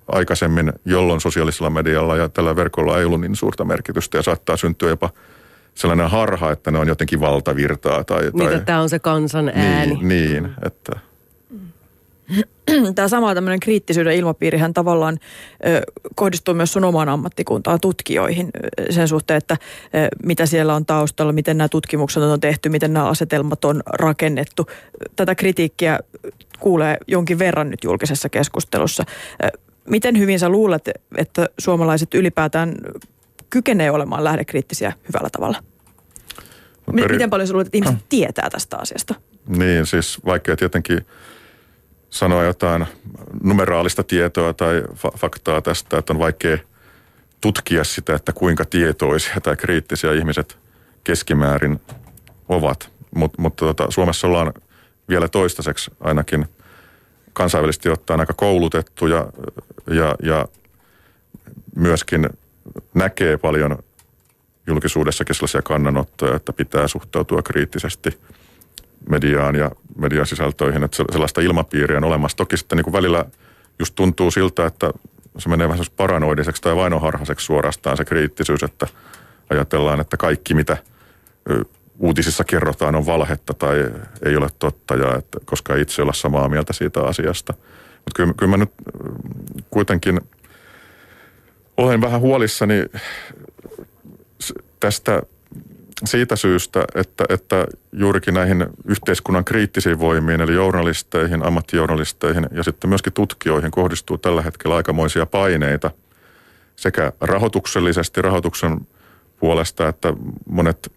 aikaisemmin, 0.08 0.72
jolloin 0.84 1.20
sosiaalisella 1.20 1.70
medialla 1.70 2.16
ja 2.16 2.28
tällä 2.28 2.56
verkolla 2.56 2.98
ei 2.98 3.04
ollut 3.04 3.20
niin 3.20 3.36
suurta 3.36 3.64
merkitystä 3.64 4.18
ja 4.18 4.22
saattaa 4.22 4.56
syntyä 4.56 4.88
jopa– 4.88 5.10
sellainen 5.74 6.10
harha, 6.10 6.52
että 6.52 6.70
ne 6.70 6.78
on 6.78 6.88
jotenkin 6.88 7.20
valtavirtaa. 7.20 8.04
Tai, 8.04 8.22
niin, 8.22 8.50
tai... 8.50 8.60
tämä 8.60 8.80
on 8.80 8.88
se 8.88 8.98
kansan 8.98 9.52
ääni. 9.54 9.94
Niin, 9.94 10.08
niin 10.08 10.50
että... 10.66 10.98
Tämä 12.94 13.08
sama 13.08 13.34
tämmöinen 13.34 13.60
kriittisyyden 13.60 14.16
ilmapiirihän 14.16 14.74
tavallaan 14.74 15.18
ö, 15.66 15.82
kohdistuu 16.14 16.54
myös 16.54 16.72
sun 16.72 16.84
omaan 16.84 17.08
ammattikuntaan 17.08 17.80
tutkijoihin 17.80 18.50
sen 18.90 19.08
suhteen, 19.08 19.36
että 19.36 19.56
ö, 19.84 20.08
mitä 20.24 20.46
siellä 20.46 20.74
on 20.74 20.86
taustalla, 20.86 21.32
miten 21.32 21.58
nämä 21.58 21.68
tutkimukset 21.68 22.22
on 22.22 22.40
tehty, 22.40 22.68
miten 22.68 22.92
nämä 22.92 23.08
asetelmat 23.08 23.64
on 23.64 23.82
rakennettu. 23.86 24.66
Tätä 25.16 25.34
kritiikkiä 25.34 25.98
kuulee 26.60 26.96
jonkin 27.08 27.38
verran 27.38 27.70
nyt 27.70 27.84
julkisessa 27.84 28.28
keskustelussa. 28.28 29.04
Miten 29.88 30.18
hyvin 30.18 30.38
sä 30.38 30.48
luulet, 30.48 30.90
että 31.16 31.48
suomalaiset 31.58 32.14
ylipäätään 32.14 32.74
kykenee 33.50 33.90
olemaan 33.90 34.24
lähdekriittisiä 34.24 34.92
hyvällä 35.08 35.28
tavalla? 35.30 35.62
No 36.86 36.92
peri... 36.92 37.14
Miten 37.14 37.30
paljon 37.30 37.46
sinulla 37.46 37.62
että 37.62 37.76
ihmiset 37.76 37.98
tietää 38.08 38.50
tästä 38.50 38.76
asiasta? 38.76 39.14
Niin, 39.46 39.86
siis 39.86 40.18
vaikea 40.24 40.56
tietenkin 40.56 41.06
sanoa 42.10 42.44
jotain 42.44 42.86
numeraalista 43.42 44.02
tietoa 44.02 44.52
tai 44.52 44.82
fa- 44.82 45.18
faktaa 45.18 45.62
tästä, 45.62 45.98
että 45.98 46.12
on 46.12 46.18
vaikea 46.18 46.58
tutkia 47.40 47.84
sitä, 47.84 48.14
että 48.14 48.32
kuinka 48.32 48.64
tietoisia 48.64 49.40
tai 49.42 49.56
kriittisiä 49.56 50.12
ihmiset 50.12 50.58
keskimäärin 51.04 51.80
ovat. 52.48 52.90
Mutta 53.14 53.42
mut, 53.42 53.56
tota, 53.56 53.90
Suomessa 53.90 54.26
ollaan 54.26 54.52
vielä 55.08 55.28
toistaiseksi 55.28 55.90
ainakin 56.00 56.46
kansainvälisesti 57.32 57.88
ottaen 57.88 58.20
aika 58.20 58.32
koulutettu 58.32 59.06
ja, 59.06 59.26
ja, 59.86 60.14
ja 60.22 60.48
myöskin 61.76 62.28
näkee 62.94 63.36
paljon 63.36 63.78
julkisuudessakin 64.66 65.34
sellaisia 65.34 65.62
kannanottoja, 65.62 66.36
että 66.36 66.52
pitää 66.52 66.88
suhtautua 66.88 67.42
kriittisesti 67.42 68.20
mediaan 69.08 69.56
ja 69.56 69.70
median 69.96 70.26
sisältöihin, 70.26 70.82
että 70.82 70.96
sellaista 71.12 71.40
ilmapiiriä 71.40 71.96
on 71.96 72.04
olemassa. 72.04 72.36
Toki 72.36 72.56
sitten 72.56 72.76
niin 72.76 72.84
kuin 72.84 72.92
välillä 72.92 73.24
just 73.78 73.94
tuntuu 73.94 74.30
siltä, 74.30 74.66
että 74.66 74.92
se 75.38 75.48
menee 75.48 75.68
vähän 75.68 75.84
paranoidiseksi 75.96 76.62
tai 76.62 76.76
vainoharhaiseksi 76.76 77.46
suorastaan 77.46 77.96
se 77.96 78.04
kriittisyys, 78.04 78.62
että 78.62 78.86
ajatellaan, 79.50 80.00
että 80.00 80.16
kaikki 80.16 80.54
mitä 80.54 80.76
uutisissa 81.98 82.44
kerrotaan 82.44 82.94
on 82.94 83.06
valhetta 83.06 83.54
tai 83.54 83.90
ei 84.24 84.36
ole 84.36 84.48
totta, 84.58 84.94
ja 84.94 85.16
että, 85.16 85.38
koska 85.44 85.74
ei 85.74 85.82
itse 85.82 86.02
olla 86.02 86.12
samaa 86.12 86.48
mieltä 86.48 86.72
siitä 86.72 87.02
asiasta. 87.02 87.54
Mutta 87.94 88.12
kyllä, 88.16 88.34
kyllä 88.36 88.50
mä 88.50 88.56
nyt 88.56 88.72
kuitenkin– 89.70 90.20
olen 91.76 92.00
vähän 92.00 92.20
huolissani 92.20 92.86
tästä 94.80 95.22
siitä 96.04 96.36
syystä, 96.36 96.84
että, 96.94 97.24
että 97.28 97.66
juurikin 97.92 98.34
näihin 98.34 98.66
yhteiskunnan 98.84 99.44
kriittisiin 99.44 99.98
voimiin, 99.98 100.40
eli 100.40 100.54
journalisteihin, 100.54 101.46
ammattijournalisteihin 101.46 102.46
ja 102.52 102.62
sitten 102.62 102.88
myöskin 102.88 103.12
tutkijoihin 103.12 103.70
kohdistuu 103.70 104.18
tällä 104.18 104.42
hetkellä 104.42 104.76
aikamoisia 104.76 105.26
paineita 105.26 105.90
sekä 106.76 107.12
rahoituksellisesti 107.20 108.22
rahoituksen 108.22 108.86
puolesta, 109.40 109.88
että 109.88 110.12
monet 110.48 110.92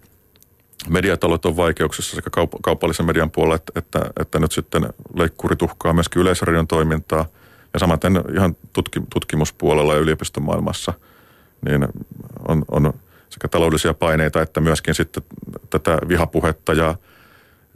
mediatalot 0.89 1.46
on 1.46 1.56
vaikeuksissa 1.56 2.15
sekä 2.15 2.29
kaup- 2.38 2.60
kaupallisen 2.62 3.06
median 3.06 3.32
puolella, 3.32 3.56
että, 3.56 3.72
että, 3.75 4.00
että 4.20 4.39
nyt 4.39 4.51
sitten 4.51 4.89
leikkuri 5.15 5.56
tuhkaa 5.56 5.94
myöskin 5.94 6.22
yleisradion 6.22 6.67
toimintaa– 6.67 7.25
ja 7.74 7.79
samaten 7.79 8.24
ihan 8.34 8.56
tutki, 8.74 9.01
tutkimuspuolella 9.13 9.94
ja 9.94 10.00
yliopistomaailmassa 10.00 10.94
niin 11.65 11.88
on, 12.48 12.65
on 12.72 12.94
sekä 13.29 13.48
taloudellisia 13.48 13.94
paineita 13.94 14.41
että 14.41 14.62
myöskin 14.62 14.96
sitten 14.96 15.24
tätä 15.70 16.00
vihapuhetta 16.08 16.74
ja 16.74 16.96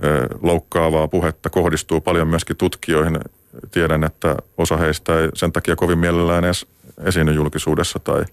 ö, 0.03 0.27
loukkaavaa 0.41 1.07
puhetta 1.07 1.49
kohdistuu 1.49 2.01
paljon 2.01 2.27
myöskin 2.27 2.57
tutkijoihin. 2.57 3.19
Tiedän, 3.71 4.03
että 4.03 4.35
osa 4.57 4.77
heistä 4.77 5.19
ei 5.19 5.29
sen 5.33 5.51
takia 5.51 5.75
kovin 5.75 5.99
mielellään 5.99 6.45
edes 6.45 6.65
esiinny 7.03 7.33
julkisuudessa 7.33 7.99
tai, 7.99 8.23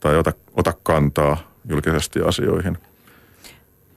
tai 0.00 0.16
ota, 0.16 0.32
ota 0.54 0.72
kantaa 0.82 1.52
julkisesti 1.68 2.20
asioihin– 2.20 2.78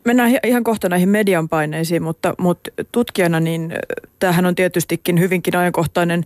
Mennään 0.09 0.31
ihan 0.43 0.63
kohta 0.63 0.89
näihin 0.89 1.09
median 1.09 1.49
paineisiin, 1.49 2.03
mutta, 2.03 2.33
mutta 2.37 2.71
tutkijana 2.91 3.39
niin 3.39 3.73
tämähän 4.19 4.45
on 4.45 4.55
tietystikin 4.55 5.19
hyvinkin 5.19 5.55
ajankohtainen 5.55 6.25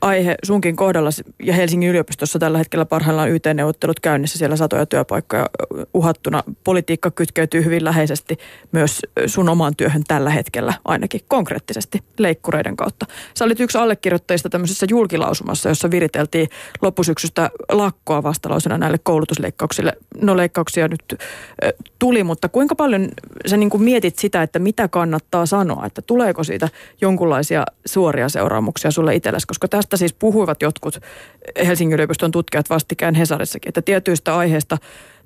aihe 0.00 0.34
sunkin 0.44 0.76
kohdalla 0.76 1.10
ja 1.42 1.54
Helsingin 1.54 1.90
yliopistossa 1.90 2.38
tällä 2.38 2.58
hetkellä 2.58 2.84
parhaillaan 2.84 3.30
YT-neuvottelut 3.30 4.00
käynnissä, 4.00 4.38
siellä 4.38 4.56
satoja 4.56 4.86
työpaikkoja 4.86 5.46
uhattuna. 5.94 6.42
Politiikka 6.64 7.10
kytkeytyy 7.10 7.64
hyvin 7.64 7.84
läheisesti 7.84 8.38
myös 8.72 9.00
sun 9.26 9.48
omaan 9.48 9.76
työhön 9.76 10.04
tällä 10.08 10.30
hetkellä, 10.30 10.74
ainakin 10.84 11.20
konkreettisesti 11.28 11.98
leikkureiden 12.18 12.76
kautta. 12.76 13.06
Sä 13.34 13.44
olit 13.44 13.60
yksi 13.60 13.78
allekirjoittajista 13.78 14.48
tämmöisessä 14.48 14.86
julkilausumassa, 14.90 15.68
jossa 15.68 15.90
viriteltiin 15.90 16.48
loppusyksystä 16.82 17.50
lakkoa 17.72 18.22
vastalausena 18.22 18.78
näille 18.78 18.98
koulutusleikkauksille. 19.02 19.92
No 20.22 20.36
leikkauksia 20.36 20.88
nyt 20.88 21.18
tuli, 21.98 22.24
mutta 22.24 22.48
kuinka 22.48 22.74
paljon 22.74 23.08
sä 23.46 23.56
niin 23.56 23.70
kuin 23.70 23.82
mietit 23.82 24.18
sitä, 24.18 24.42
että 24.42 24.58
mitä 24.58 24.88
kannattaa 24.88 25.46
sanoa, 25.46 25.86
että 25.86 26.02
tuleeko 26.02 26.44
siitä 26.44 26.68
jonkunlaisia 27.00 27.64
suoria 27.86 28.28
seuraamuksia 28.28 28.90
sulle 28.90 29.14
itsellesi, 29.14 29.46
koska 29.46 29.68
tästä 29.68 29.96
siis 29.96 30.12
puhuivat 30.12 30.62
jotkut 30.62 30.98
Helsingin 31.66 31.94
yliopiston 31.94 32.30
tutkijat 32.30 32.70
vastikään 32.70 33.14
Hesarissakin, 33.14 33.68
että 33.68 33.82
tietyistä 33.82 34.36
aiheista 34.36 34.78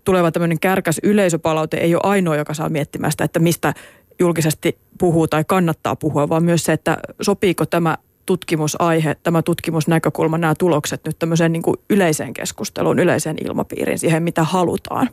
tuleva 0.04 0.32
tämmöinen 0.32 0.60
kärkäs 0.60 1.00
yleisöpalaute 1.02 1.76
ei 1.76 1.94
ole 1.94 2.02
ainoa, 2.04 2.36
joka 2.36 2.54
saa 2.54 2.68
miettimään 2.68 3.10
sitä, 3.10 3.24
että 3.24 3.38
mistä 3.38 3.74
julkisesti 4.18 4.78
puhuu 4.98 5.28
tai 5.28 5.44
kannattaa 5.44 5.96
puhua, 5.96 6.28
vaan 6.28 6.44
myös 6.44 6.64
se, 6.64 6.72
että 6.72 6.96
sopiiko 7.20 7.66
tämä 7.66 7.98
tutkimusaihe, 8.26 9.16
tämä 9.22 9.42
tutkimusnäkökulma, 9.42 10.38
nämä 10.38 10.54
tulokset 10.54 11.00
nyt 11.06 11.18
tämmöiseen 11.18 11.52
niin 11.52 11.62
kuin 11.62 11.76
yleiseen 11.90 12.34
keskusteluun, 12.34 12.98
yleiseen 12.98 13.36
ilmapiiriin, 13.44 13.98
siihen 13.98 14.22
mitä 14.22 14.42
halutaan. 14.42 15.08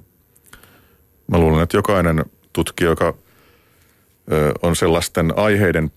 Mä 1.27 1.38
luulen, 1.38 1.63
että 1.63 1.77
jokainen 1.77 2.25
tutkija, 2.53 2.89
joka 2.89 3.13
on 4.62 4.75
sellaisten 4.75 5.34
aiheiden 5.38 5.91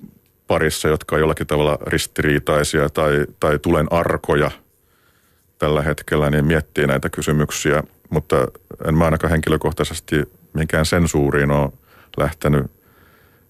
parissa, 0.46 0.88
jotka 0.88 1.16
on 1.16 1.20
jollakin 1.20 1.46
tavalla 1.46 1.78
ristiriitaisia 1.86 2.88
tai, 2.88 3.26
tai 3.40 3.58
tulen 3.58 3.86
arkoja 3.90 4.50
tällä 5.58 5.82
hetkellä, 5.82 6.30
niin 6.30 6.44
miettii 6.44 6.86
näitä 6.86 7.10
kysymyksiä. 7.10 7.82
Mutta 8.10 8.36
en 8.88 8.94
mä 8.94 9.04
ainakaan 9.04 9.30
henkilökohtaisesti 9.30 10.16
minkään 10.52 10.86
sensuuriin 10.86 11.50
ole 11.50 11.72
lähtenyt, 12.16 12.70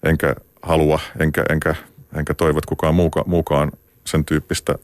enkä 0.03 0.35
halua, 0.61 0.99
enkä, 1.19 1.43
enkä, 1.49 1.75
enkä 2.15 2.33
toivo, 2.33 2.57
että 2.57 2.69
kukaan 2.69 2.95
muuka, 2.95 3.23
muukaan 3.27 3.71
sen 4.05 4.25
tyyppistä 4.25 4.75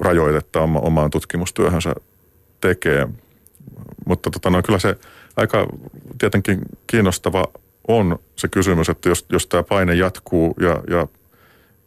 rajoitetta 0.00 0.60
oma, 0.60 0.78
omaan 0.78 1.10
tutkimustyöhönsä 1.10 1.94
tekee. 2.60 3.08
Mutta 4.06 4.30
tota, 4.30 4.50
no, 4.50 4.62
kyllä 4.62 4.78
se 4.78 4.96
aika 5.36 5.66
tietenkin 6.18 6.60
kiinnostava 6.86 7.44
on 7.88 8.18
se 8.36 8.48
kysymys, 8.48 8.88
että 8.88 9.08
jos, 9.08 9.26
jos 9.28 9.46
tämä 9.46 9.62
paine 9.62 9.94
jatkuu 9.94 10.54
ja, 10.60 10.82
ja 10.90 11.06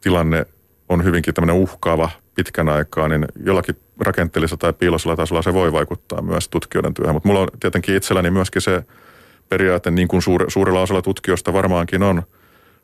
tilanne 0.01 0.45
on 0.89 1.03
hyvinkin 1.03 1.33
tämmöinen 1.33 1.55
uhkaava 1.55 2.09
pitkän 2.35 2.69
aikaa, 2.69 3.07
niin 3.07 3.25
jollakin 3.43 3.75
rakenteellisella 3.99 4.59
tai 4.59 4.73
piiloisella 4.73 5.15
tasolla 5.15 5.41
se 5.41 5.53
voi 5.53 5.71
vaikuttaa 5.71 6.21
myös 6.21 6.49
tutkijoiden 6.49 6.93
työhön. 6.93 7.15
Mutta 7.15 7.27
mulla 7.27 7.39
on 7.39 7.47
tietenkin 7.59 7.95
itselläni 7.95 8.31
myöskin 8.31 8.61
se 8.61 8.83
periaate, 9.49 9.91
niin 9.91 10.07
kuin 10.07 10.21
suure, 10.21 10.45
suurella 10.47 10.81
osalla 10.81 11.01
tutkijoista 11.01 11.53
varmaankin 11.53 12.03
on, 12.03 12.23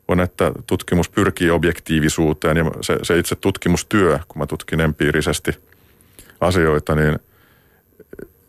on, 0.08 0.20
että 0.20 0.52
tutkimus 0.66 1.08
pyrkii 1.08 1.50
objektiivisuuteen 1.50 2.56
ja 2.56 2.64
se, 2.80 2.98
se 3.02 3.18
itse 3.18 3.36
tutkimustyö, 3.36 4.18
kun 4.28 4.38
mä 4.38 4.46
tutkin 4.46 4.80
empiirisesti 4.80 5.52
asioita, 6.40 6.94
niin 6.94 7.18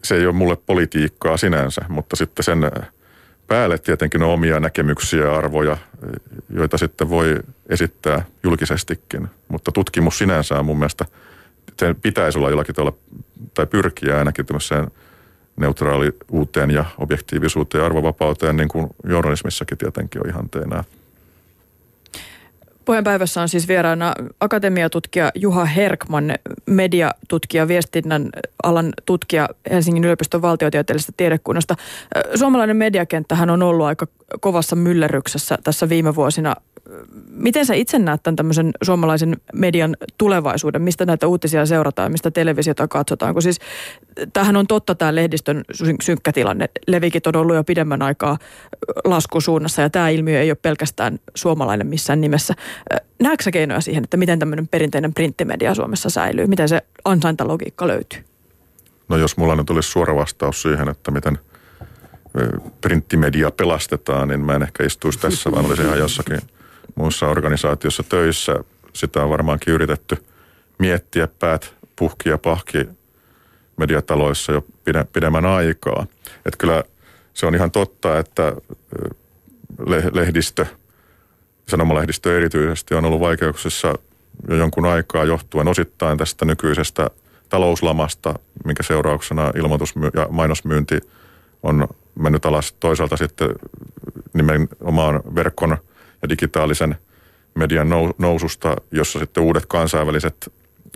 se 0.06 0.16
ei 0.16 0.26
ole 0.26 0.36
mulle 0.36 0.56
politiikkaa 0.56 1.38
sinänsä, 1.38 1.82
mutta 1.90 2.16
sitten 2.16 2.44
sen 2.44 2.72
päälle 3.48 3.78
tietenkin 3.78 4.24
on 4.24 4.30
omia 4.30 4.60
näkemyksiä 4.60 5.26
ja 5.26 5.36
arvoja, 5.36 5.78
joita 6.50 6.78
sitten 6.78 7.10
voi 7.10 7.40
esittää 7.70 8.26
julkisestikin. 8.44 9.28
Mutta 9.48 9.72
tutkimus 9.72 10.18
sinänsä 10.18 10.60
on 10.60 10.66
mun 10.66 10.78
mielestä, 10.78 11.06
sen 11.80 11.96
pitäisi 11.96 12.38
olla 12.38 12.50
jollakin 12.50 12.76
tavalla, 12.76 12.98
tai 13.54 13.66
pyrkiä 13.66 14.18
ainakin 14.18 14.46
tämmöiseen 14.46 14.88
neutraaliuuteen 15.56 16.72
ja 16.72 16.86
objektiivisuuteen 16.98 17.80
ja 17.80 17.86
arvovapauteen, 17.86 18.58
niin 18.58 18.70
kuin 18.70 18.88
journalismissakin 19.04 19.78
tietenkin 19.78 20.22
on 20.22 20.30
ihan 20.30 20.50
teenää. 20.50 20.84
Puheenpäivässä 22.86 23.42
on 23.42 23.50
siis 23.50 23.68
vieraana 23.68 24.14
akatemiatutkija 24.40 25.32
Juha 25.36 25.66
Herkman, 25.66 26.36
mediatutkija, 26.66 27.68
viestinnän 27.68 28.30
alan 28.64 28.94
tutkija 29.06 29.50
Helsingin 29.72 30.04
yliopiston 30.04 30.42
valtiotieteellisestä 30.42 31.14
tiedekunnasta. 31.18 31.76
Suomalainen 32.36 32.78
mediakenttähän 32.78 33.50
on 33.50 33.64
ollut 33.64 33.86
aika 33.86 34.08
kovassa 34.40 34.76
myllerryksessä 34.76 35.58
tässä 35.64 35.90
viime 35.90 36.16
vuosina 36.16 36.56
miten 37.30 37.66
sä 37.66 37.74
itse 37.74 38.00
näet 38.00 38.24
tämän 38.24 38.36
tämmöisen 38.36 38.72
suomalaisen 38.84 39.38
median 39.54 39.96
tulevaisuuden? 40.18 40.82
Mistä 40.82 41.06
näitä 41.06 41.28
uutisia 41.28 41.66
seurataan, 41.66 42.12
mistä 42.12 42.32
televisiota 42.32 42.88
katsotaan? 42.88 43.34
Kun 43.34 43.42
siis 43.42 43.60
tämähän 44.34 44.56
on 44.56 44.68
totta 44.68 44.96
tämä 44.96 45.16
lehdistön 45.16 45.64
synkkä 46.02 46.32
tilanne. 46.32 46.70
Levikit 46.88 47.28
on 47.28 47.36
ollut 47.36 47.56
jo 47.56 47.64
pidemmän 47.64 48.02
aikaa 48.02 48.38
laskusuunnassa 49.06 49.82
ja 49.82 49.90
tämä 49.90 50.10
ilmiö 50.10 50.42
ei 50.42 50.50
ole 50.50 50.58
pelkästään 50.62 51.20
suomalainen 51.36 51.88
missään 51.88 52.22
nimessä. 52.22 52.54
Näetkö 53.20 53.52
keinoja 53.52 53.82
siihen, 53.82 54.04
että 54.04 54.18
miten 54.18 54.40
tämmöinen 54.40 54.68
perinteinen 54.68 55.14
printtimedia 55.14 55.74
Suomessa 55.74 56.10
säilyy? 56.10 56.48
Miten 56.48 56.70
se 56.70 56.82
ansaintalogiikka 57.06 57.88
löytyy? 57.88 58.24
No 59.10 59.18
jos 59.18 59.38
mulla 59.38 59.56
nyt 59.56 59.70
olisi 59.70 59.90
suora 59.90 60.16
vastaus 60.16 60.62
siihen, 60.62 60.90
että 60.90 61.12
miten 61.12 61.40
printtimedia 62.82 63.52
pelastetaan, 63.52 64.28
niin 64.28 64.40
mä 64.40 64.56
en 64.56 64.64
ehkä 64.64 64.84
istuisi 64.84 65.20
tässä, 65.20 65.52
vaan 65.52 65.66
olisin 65.66 65.86
ihan 65.86 66.00
jossakin– 66.00 66.40
muussa 66.96 67.28
organisaatiossa 67.28 68.04
töissä. 68.04 68.56
Sitä 68.94 69.24
on 69.24 69.30
varmaankin 69.30 69.74
yritetty 69.74 70.26
miettiä 70.80 71.28
päät 71.28 71.74
puhki 71.96 72.30
ja 72.30 72.38
pahki 72.38 72.90
mediataloissa 73.78 74.52
jo 74.52 74.66
pidemmän 75.14 75.46
aikaa. 75.46 76.08
Että 76.46 76.58
kyllä 76.58 76.84
se 77.34 77.46
on 77.46 77.56
ihan 77.56 77.72
totta, 77.72 78.20
että 78.20 78.54
lehdistö, 80.14 80.66
sanomalehdistö 81.70 82.38
erityisesti 82.38 82.96
on 82.96 83.06
ollut 83.06 83.20
vaikeuksissa 83.20 83.94
jo 84.50 84.56
jonkun 84.56 84.86
aikaa 84.86 85.24
johtuen 85.24 85.68
osittain 85.68 86.18
tästä 86.18 86.46
nykyisestä 86.46 87.10
talouslamasta, 87.50 88.34
minkä 88.66 88.84
seurauksena 88.84 89.52
ilmoitus- 89.56 89.96
ja 90.14 90.28
mainosmyynti 90.30 91.00
on 91.64 91.88
mennyt 92.20 92.46
alas. 92.46 92.74
Toisaalta 92.80 93.18
sitten 93.18 93.50
nimenomaan 94.34 95.22
verkon 95.36 95.78
ja 96.22 96.30
digitaalisen 96.30 96.96
median 97.56 97.88
noususta, 98.18 98.76
jossa 98.92 99.20
sitten 99.20 99.44
uudet 99.44 99.66
kansainväliset 99.66 100.52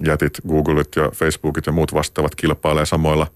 jätit, 0.05 0.39
Googlet 0.47 0.95
ja 0.95 1.09
Facebookit 1.13 1.65
ja 1.65 1.71
muut 1.71 1.93
vastaavat 1.93 2.35
kilpailee 2.35 2.85
samoilla 2.85 3.27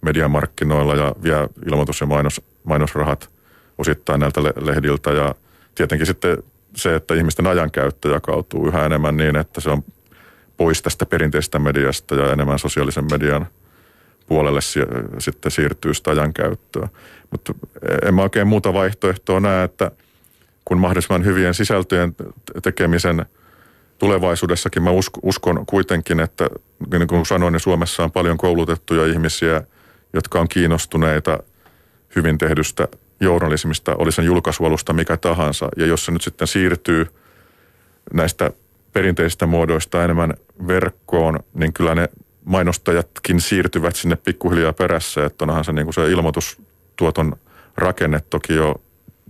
mediamarkkinoilla 0.00 0.94
ja 0.94 1.14
vie 1.22 1.48
ilmoitus- 1.66 2.00
ja 2.00 2.06
mainos, 2.06 2.42
mainosrahat 2.64 3.30
osittain 3.78 4.20
näiltä 4.20 4.42
lehdiltä. 4.42 5.10
Ja 5.10 5.34
tietenkin 5.74 6.06
sitten 6.06 6.42
se, 6.76 6.94
että 6.94 7.14
ihmisten 7.14 7.46
ajankäyttö 7.46 8.08
jakautuu 8.08 8.68
yhä 8.68 8.86
enemmän 8.86 9.16
niin, 9.16 9.36
että 9.36 9.60
se 9.60 9.70
on 9.70 9.84
pois 10.56 10.82
tästä 10.82 11.06
perinteisestä 11.06 11.58
mediasta 11.58 12.14
ja 12.14 12.32
enemmän 12.32 12.58
sosiaalisen 12.58 13.06
median 13.10 13.46
puolelle 14.26 14.60
sitten 15.18 15.52
siirtyy 15.52 15.94
sitä 15.94 16.10
ajankäyttöä. 16.10 16.88
Mutta 17.30 17.54
en 18.04 18.14
mä 18.14 18.22
oikein 18.22 18.46
muuta 18.46 18.72
vaihtoehtoa 18.72 19.40
näe, 19.40 19.64
että– 19.64 19.90
kun 20.70 20.78
mahdollisimman 20.78 21.24
hyvien 21.24 21.54
sisältöjen 21.54 22.16
tekemisen 22.62 23.26
tulevaisuudessakin 23.98 24.82
mä 24.82 24.90
uskon 25.22 25.66
kuitenkin, 25.66 26.20
että 26.20 26.48
niin 26.92 27.06
kuin 27.06 27.26
sanoin, 27.26 27.52
niin 27.52 27.60
Suomessa 27.60 28.04
on 28.04 28.12
paljon 28.12 28.38
koulutettuja 28.38 29.06
ihmisiä, 29.06 29.62
jotka 30.12 30.40
on 30.40 30.48
kiinnostuneita 30.48 31.38
hyvin 32.16 32.38
tehdystä 32.38 32.88
journalismista, 33.20 33.94
oli 33.94 34.12
sen 34.12 34.24
julkaisualusta 34.24 34.92
mikä 34.92 35.16
tahansa. 35.16 35.68
Ja 35.76 35.86
jos 35.86 36.04
se 36.04 36.12
nyt 36.12 36.22
sitten 36.22 36.48
siirtyy 36.48 37.06
näistä 38.12 38.50
perinteisistä 38.92 39.46
muodoista 39.46 40.04
enemmän 40.04 40.34
verkkoon, 40.66 41.38
niin 41.54 41.72
kyllä 41.72 41.94
ne 41.94 42.08
mainostajatkin 42.44 43.40
siirtyvät 43.40 43.96
sinne 43.96 44.16
pikkuhiljaa 44.16 44.72
perässä. 44.72 45.24
Että 45.24 45.44
onhan 45.44 45.64
se, 45.64 45.72
niin 45.72 45.86
kuin 45.86 45.94
se 45.94 46.10
ilmoitustuoton 46.10 47.36
rakenne 47.76 48.20
toki 48.30 48.54
jo 48.54 48.74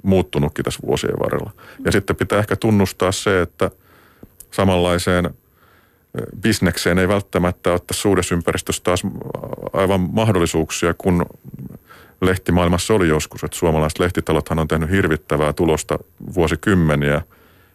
muuttunutkin 0.02 0.64
tässä 0.64 0.80
vuosien 0.86 1.18
varrella. 1.18 1.50
Ja 1.84 1.92
sitten 1.92 2.16
pitää 2.16 2.38
ehkä 2.38 2.56
tunnustaa 2.56 3.12
se, 3.12 3.42
että 3.42 3.70
samanlaiseen 4.50 5.30
bisnekseen 6.42 6.98
ei 6.98 7.08
välttämättä 7.08 7.72
ole 7.72 7.80
tässä 7.86 8.08
uudessa 8.08 8.34
ympäristössä 8.34 8.82
taas 8.82 9.02
aivan 9.72 10.00
mahdollisuuksia, 10.00 10.94
kun 10.98 11.26
lehtimaailmassa 12.20 12.94
oli 12.94 13.08
joskus. 13.08 13.44
Että 13.44 13.56
suomalaiset 13.56 13.98
lehtitalothan 13.98 14.58
on 14.58 14.68
tehnyt 14.68 14.90
hirvittävää 14.90 15.52
tulosta 15.52 15.98
vuosikymmeniä. 16.34 17.22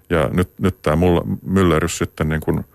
Ja 0.09 0.29
nyt, 0.33 0.49
nyt 0.59 0.81
tämä 0.81 0.97
myllerys 1.45 1.97
sitten 1.97 2.29
niin 2.29 2.41
kuin 2.41 2.65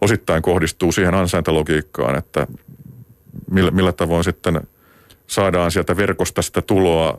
osittain 0.00 0.42
kohdistuu 0.42 0.92
siihen 0.92 1.14
ansaintalogiikkaan, 1.14 2.18
että 2.18 2.46
millä, 3.50 3.70
millä 3.70 3.92
tavoin 3.92 4.24
sitten 4.24 4.60
saadaan 5.26 5.70
sieltä 5.70 5.96
verkosta 5.96 6.42
sitä 6.42 6.62
tuloa 6.62 7.18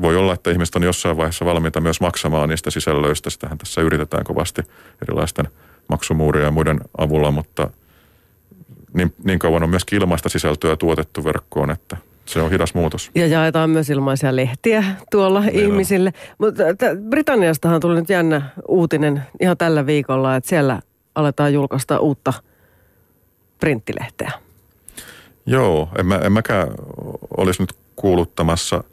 voi 0.00 0.16
olla, 0.16 0.34
että 0.34 0.50
ihmiset 0.50 0.76
on 0.76 0.82
jossain 0.82 1.16
vaiheessa 1.16 1.44
valmiita 1.44 1.80
myös 1.80 2.00
maksamaan 2.00 2.48
niistä 2.48 2.70
sisällöistä. 2.70 3.30
Sitähän 3.30 3.58
tässä 3.58 3.80
yritetään 3.80 4.24
kovasti 4.24 4.62
erilaisten 5.02 5.48
maksumuuria 5.88 6.44
ja 6.44 6.50
muiden 6.50 6.80
avulla, 6.98 7.30
mutta 7.30 7.70
niin, 8.94 9.14
niin 9.24 9.38
kauan 9.38 9.62
on 9.62 9.70
myös 9.70 9.82
ilmaista 9.92 10.28
sisältöä 10.28 10.76
tuotettu 10.76 11.24
verkkoon, 11.24 11.70
että 11.70 11.96
se 12.26 12.40
on 12.42 12.50
hidas 12.50 12.74
muutos. 12.74 13.10
Ja 13.14 13.26
jaetaan 13.26 13.70
myös 13.70 13.90
ilmaisia 13.90 14.36
lehtiä 14.36 14.84
tuolla 15.10 15.40
niin 15.40 15.60
ihmisille. 15.60 16.12
Mutta 16.38 16.62
Britanniastahan 17.08 17.80
tuli 17.80 17.94
nyt 17.94 18.08
jännä 18.08 18.42
uutinen 18.68 19.22
ihan 19.40 19.56
tällä 19.56 19.86
viikolla, 19.86 20.36
että 20.36 20.48
siellä 20.48 20.80
aletaan 21.14 21.52
julkaista 21.52 21.98
uutta 21.98 22.32
printtilehteä. 23.60 24.32
Joo, 25.46 25.88
en, 25.98 26.06
mä, 26.06 26.16
en 26.16 26.32
mäkään 26.32 26.68
olisi 27.36 27.62
nyt 27.62 27.72
kuuluttamassa 27.96 28.84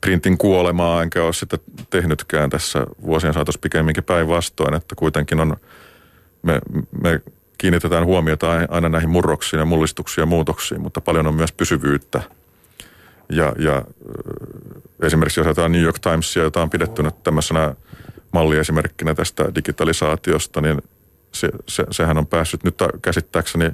printin 0.00 0.38
kuolemaa, 0.38 1.02
enkä 1.02 1.24
ole 1.24 1.32
sitä 1.32 1.58
tehnytkään 1.90 2.50
tässä 2.50 2.86
vuosien 3.02 3.34
saatossa 3.34 3.60
pikemminkin 3.60 4.04
päinvastoin, 4.04 4.74
että 4.74 4.94
kuitenkin 4.94 5.40
on, 5.40 5.56
me, 6.42 6.60
me 7.02 7.20
kiinnitetään 7.58 8.04
huomiota 8.04 8.46
aina 8.68 8.88
näihin 8.88 9.10
murroksiin 9.10 9.60
ja 9.60 9.64
mullistuksiin 9.64 10.22
ja 10.22 10.26
muutoksiin, 10.26 10.80
mutta 10.80 11.00
paljon 11.00 11.26
on 11.26 11.34
myös 11.34 11.52
pysyvyyttä. 11.52 12.22
Ja, 13.28 13.52
ja 13.58 13.84
esimerkiksi 15.02 15.40
jos 15.40 15.46
ajatellaan 15.46 15.72
New 15.72 15.82
York 15.82 15.98
Timesia, 15.98 16.42
jota 16.42 16.62
on 16.62 16.70
pidetty 16.70 17.02
nyt 17.02 17.22
tämmöisenä 17.22 17.74
malliesimerkkinä 18.32 19.14
tästä 19.14 19.54
digitalisaatiosta, 19.54 20.60
niin 20.60 20.82
se, 21.32 21.48
se, 21.68 21.84
sehän 21.90 22.18
on 22.18 22.26
päässyt 22.26 22.64
nyt 22.64 22.74
käsittääkseni 23.02 23.70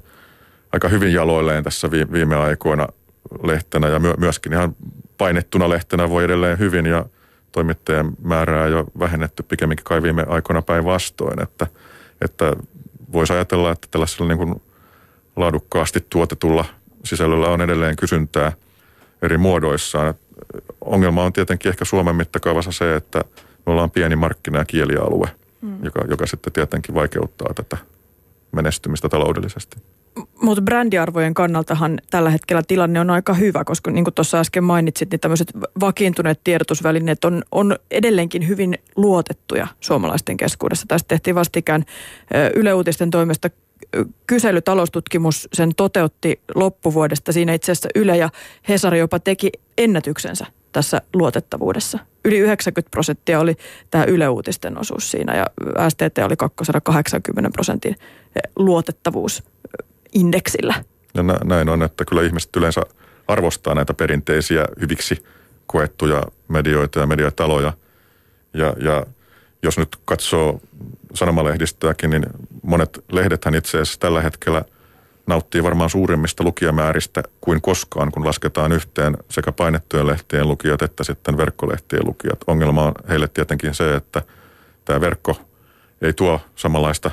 aika 0.72 0.88
hyvin 0.88 1.12
jaloilleen 1.12 1.64
tässä 1.64 1.90
viime 1.90 2.36
aikoina 2.36 2.88
lehtenä 3.42 3.88
ja 3.88 4.00
myöskin 4.18 4.52
ihan 4.52 4.76
painettuna 5.18 5.68
lehtenä 5.68 6.10
voi 6.10 6.24
edelleen 6.24 6.58
hyvin 6.58 6.86
ja 6.86 7.06
toimittajien 7.52 8.12
määrää 8.22 8.68
jo 8.68 8.84
vähennetty 8.98 9.42
pikemminkin 9.42 9.84
kai 9.84 10.02
viime 10.02 10.24
aikoina 10.28 10.62
päinvastoin, 10.62 11.42
että, 11.42 11.66
että 12.20 12.56
voisi 13.12 13.32
ajatella, 13.32 13.72
että 13.72 13.88
tällaisella 13.90 14.28
niin 14.28 14.38
kuin 14.38 14.62
laadukkaasti 15.36 16.06
tuotetulla 16.10 16.64
sisällöllä 17.04 17.48
on 17.48 17.60
edelleen 17.60 17.96
kysyntää 17.96 18.52
eri 19.22 19.38
muodoissaan. 19.38 20.14
Ongelma 20.80 21.24
on 21.24 21.32
tietenkin 21.32 21.68
ehkä 21.68 21.84
Suomen 21.84 22.16
mittakaavassa 22.16 22.72
se, 22.72 22.96
että 22.96 23.24
me 23.66 23.72
ollaan 23.72 23.90
pieni 23.90 24.16
markkina- 24.16 24.58
ja 24.58 24.64
kielialue, 24.64 25.28
mm. 25.60 25.84
joka, 25.84 26.04
joka 26.08 26.26
sitten 26.26 26.52
tietenkin 26.52 26.94
vaikeuttaa 26.94 27.54
tätä 27.54 27.76
menestymistä 28.52 29.08
taloudellisesti. 29.08 29.76
Mutta 30.42 30.62
brändiarvojen 30.62 31.34
kannaltahan 31.34 31.98
tällä 32.10 32.30
hetkellä 32.30 32.62
tilanne 32.68 33.00
on 33.00 33.10
aika 33.10 33.34
hyvä, 33.34 33.64
koska 33.64 33.90
niin 33.90 34.04
kuin 34.04 34.14
tuossa 34.14 34.40
äsken 34.40 34.64
mainitsit, 34.64 35.10
niin 35.10 35.20
tämmöiset 35.20 35.52
vakiintuneet 35.80 36.40
tiedotusvälineet 36.44 37.24
on, 37.24 37.42
on 37.52 37.76
edelleenkin 37.90 38.48
hyvin 38.48 38.78
luotettuja 38.96 39.66
suomalaisten 39.80 40.36
keskuudessa. 40.36 40.86
Tästä 40.88 41.08
tehtiin 41.08 41.34
vastikään 41.34 41.84
Yle 42.54 42.74
Uutisten 42.74 43.10
toimesta 43.10 43.50
kyselytaloustutkimus 44.26 45.48
sen 45.52 45.74
toteutti 45.76 46.40
loppuvuodesta. 46.54 47.32
Siinä 47.32 47.54
itse 47.54 47.72
asiassa 47.72 47.88
Yle 47.94 48.16
ja 48.16 48.30
Hesari 48.68 48.98
jopa 48.98 49.18
teki 49.18 49.50
ennätyksensä 49.78 50.46
tässä 50.72 51.00
luotettavuudessa. 51.14 51.98
Yli 52.24 52.38
90 52.38 52.90
prosenttia 52.90 53.40
oli 53.40 53.56
tämä 53.90 54.04
Yle 54.04 54.28
Uutisten 54.28 54.78
osuus 54.78 55.10
siinä 55.10 55.36
ja 55.36 55.46
STT 55.88 56.18
oli 56.24 56.36
280 56.36 57.50
prosentin 57.52 57.96
luotettavuusindeksillä. 58.56 60.74
Ja 61.14 61.22
näin 61.44 61.68
on, 61.68 61.82
että 61.82 62.04
kyllä 62.04 62.22
ihmiset 62.22 62.56
yleensä 62.56 62.82
arvostaa 63.28 63.74
näitä 63.74 63.94
perinteisiä 63.94 64.64
hyviksi 64.80 65.24
koettuja 65.66 66.22
medioita 66.48 67.00
ja 67.00 67.06
mediataloja. 67.06 67.72
Ja, 68.54 68.74
ja 68.84 69.06
jos 69.62 69.78
nyt 69.78 69.96
katsoo 70.04 70.60
sanomalehdistöäkin, 71.14 72.10
niin 72.10 72.22
monet 72.62 73.04
lehdethän 73.12 73.54
itse 73.54 73.78
asiassa 73.78 74.00
tällä 74.00 74.20
hetkellä 74.20 74.64
nauttii 75.26 75.62
varmaan 75.62 75.90
suurimmista 75.90 76.44
lukijamääristä 76.44 77.22
kuin 77.40 77.62
koskaan, 77.62 78.12
kun 78.12 78.24
lasketaan 78.24 78.72
yhteen 78.72 79.16
sekä 79.30 79.52
painettujen 79.52 80.06
lehtien 80.06 80.48
lukijat 80.48 80.82
että 80.82 81.04
sitten 81.04 81.36
verkkolehtien 81.36 82.06
lukijat. 82.06 82.38
Ongelma 82.46 82.84
on 82.84 82.94
heille 83.08 83.28
tietenkin 83.28 83.74
se, 83.74 83.94
että 83.94 84.22
tämä 84.84 85.00
verkko 85.00 85.36
ei 86.02 86.12
tuo 86.12 86.40
samanlaista 86.56 87.10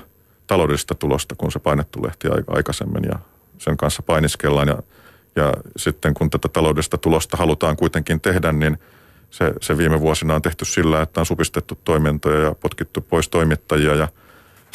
taloudellista 0.48 0.96
tulosta 0.96 1.36
kuin 1.36 1.52
se 1.52 1.60
painettu 1.60 2.04
lehti 2.04 2.28
aikaisemmin 2.48 3.04
ja 3.04 3.20
sen 3.58 3.78
kanssa 3.78 4.04
painiskellaan 4.04 4.68
ja, 4.68 4.78
ja 5.36 5.54
sitten 5.78 6.14
kun 6.14 6.30
tätä 6.30 6.48
taloudellista 6.48 6.98
tulosta 6.98 7.38
halutaan 7.38 7.78
kuitenkin 7.78 8.22
tehdä, 8.22 8.52
niin 8.52 8.78
se, 9.30 9.54
se 9.62 9.78
viime 9.78 10.00
vuosina 10.00 10.36
on 10.36 10.42
tehty 10.42 10.66
sillä, 10.66 11.02
että 11.02 11.20
on 11.20 11.26
supistettu 11.26 11.80
toimintoja 11.84 12.40
ja 12.40 12.56
potkittu 12.56 13.02
pois 13.02 13.30
toimittajia 13.30 13.96
ja 13.96 14.08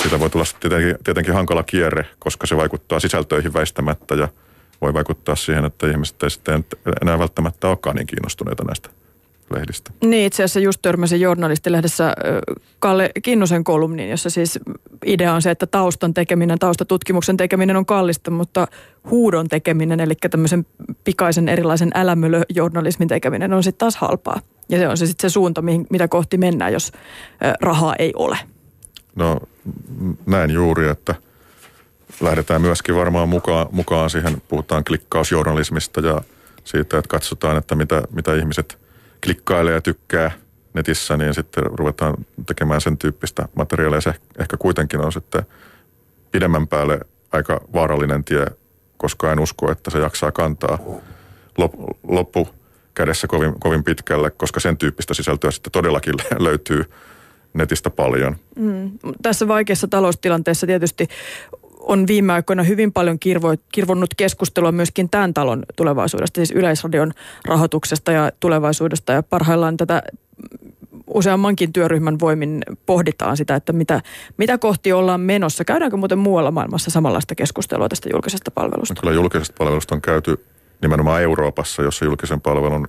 siitä 0.02 0.20
voi 0.20 0.30
tulla 0.30 0.44
tietenkin, 0.61 0.96
tietenkin 1.04 1.35
hankala 1.35 1.62
kierre, 1.62 2.07
koska 2.18 2.46
se 2.46 2.57
vaikuttaa 2.57 3.00
sisältöihin 3.00 3.54
väistämättä 3.54 4.14
ja 4.14 4.28
voi 4.80 4.94
vaikuttaa 4.94 5.37
siihen, 5.37 5.64
että 5.64 5.90
ihmiset 5.90 6.22
ei 6.22 6.30
sitten 6.30 6.64
enää 7.02 7.18
välttämättä 7.18 7.68
olekaan 7.68 7.96
niin 7.96 8.07
kiinnostuneita 8.07 8.64
näistä 8.64 8.88
lehdistä. 9.54 9.90
Niin, 10.04 10.26
itse 10.26 10.42
asiassa 10.42 10.61
just 10.61 10.83
törmäsin 10.83 11.20
journalistilehdessä 11.20 12.14
Kalle 12.78 13.11
Kinnusen 13.22 13.64
kolumniin, 13.64 14.11
jossa 14.11 14.30
siis 14.30 14.59
idea 15.07 15.35
on 15.35 15.42
se, 15.42 15.50
että 15.50 15.66
taustan 15.66 16.14
tekeminen, 16.14 16.59
taustatutkimuksen 16.59 17.37
tekeminen 17.37 17.76
on 17.76 17.87
kallista, 17.87 18.30
mutta 18.30 18.68
huudon 19.11 19.48
tekeminen, 19.48 20.00
eli 20.00 20.14
tämmöisen 20.30 20.66
pikaisen 21.04 21.48
erilaisen 21.48 21.90
älämölöjournalismin 21.94 23.09
tekeminen 23.09 23.52
on 23.52 23.62
sitten 23.62 23.78
taas 23.78 23.96
halpaa. 23.96 24.40
Ja 24.68 24.78
se 24.78 24.88
on 24.88 24.96
se 24.96 25.07
sitten 25.07 25.30
se 25.30 25.33
suunta, 25.33 25.62
mitä 25.90 26.09
kohti 26.09 26.38
mennään, 26.38 26.72
jos 26.72 26.92
rahaa 27.61 27.94
ei 27.98 28.12
ole. 28.16 28.38
No 29.16 29.40
näin 30.27 30.50
juuri, 30.50 30.88
että 30.88 31.14
lähdetään 32.20 32.61
myöskin 32.61 32.96
varmaan 32.96 33.29
mukaan, 33.29 33.66
mukaan 33.70 34.11
siihen, 34.11 34.42
puhutaan 34.48 34.85
klikkausjournalismista 34.85 36.00
ja 36.00 36.20
siitä, 36.64 36.98
että 36.98 37.09
katsotaan, 37.09 37.57
että 37.57 37.74
mitä, 37.74 38.03
mitä 38.11 38.35
ihmiset 38.35 38.79
klikkailee 39.24 39.74
ja 39.74 39.81
tykkää 39.81 40.31
netissä, 40.74 41.16
niin 41.16 41.35
sitten 41.35 41.64
ruvetaan 41.64 42.14
tekemään 42.46 42.81
sen 42.81 42.98
tyyppistä 42.98 43.48
materiaalia. 43.57 44.00
Se 44.00 44.14
ehkä 44.38 44.57
kuitenkin 44.57 45.00
on 45.00 45.12
sitten 45.12 45.42
pidemmän 46.31 46.68
päälle 46.68 47.00
aika 47.33 47.61
vaarallinen 47.72 48.24
tie, 48.24 48.46
koska 48.96 49.33
en 49.33 49.40
usko, 49.40 49.70
että 49.70 49.90
se 49.90 49.98
jaksaa 49.98 50.33
kantaa 50.33 50.79
loppu 52.09 52.48
kädessä 52.94 53.27
kovin, 53.27 53.61
kovin 53.61 53.85
pitkälle, 53.85 54.31
koska 54.31 54.61
sen 54.61 54.77
tyyppistä 54.77 55.14
sisältöä 55.14 55.50
sitten 55.50 55.72
todellakin 55.72 56.14
löytyy 56.38 56.85
netistä 57.54 57.90
paljon. 57.90 58.36
Mm. 58.56 58.90
Tässä 59.22 59.48
vaikeassa 59.48 59.88
taloustilanteessa 59.88 60.66
tietysti 60.66 61.08
on 61.80 62.06
viime 62.06 62.32
aikoina 62.32 62.62
hyvin 62.62 62.92
paljon 62.92 63.18
kirvo, 63.18 63.54
kirvonnut 63.72 64.14
keskustelua 64.14 64.72
myöskin 64.72 65.10
tämän 65.10 65.34
talon 65.34 65.62
tulevaisuudesta, 65.76 66.38
siis 66.38 66.50
Yleisradion 66.50 67.12
rahoituksesta 67.44 68.12
ja 68.12 68.32
tulevaisuudesta. 68.40 69.12
Ja 69.12 69.22
parhaillaan 69.22 69.76
tätä 69.76 70.02
useammankin 71.06 71.72
työryhmän 71.72 72.20
voimin 72.20 72.62
pohditaan 72.86 73.36
sitä, 73.36 73.54
että 73.54 73.72
mitä, 73.72 74.00
mitä 74.36 74.58
kohti 74.58 74.92
ollaan 74.92 75.20
menossa. 75.20 75.64
Käydäänkö 75.64 75.96
muuten 75.96 76.18
muualla 76.18 76.50
maailmassa 76.50 76.90
samanlaista 76.90 77.34
keskustelua 77.34 77.88
tästä 77.88 78.08
julkisesta 78.12 78.50
palvelusta? 78.50 79.00
Kyllä 79.00 79.14
julkisesta 79.14 79.54
palvelusta 79.58 79.94
on 79.94 80.00
käyty 80.00 80.44
nimenomaan 80.82 81.22
Euroopassa, 81.22 81.82
jossa 81.82 82.04
julkisen 82.04 82.40
palvelun 82.40 82.88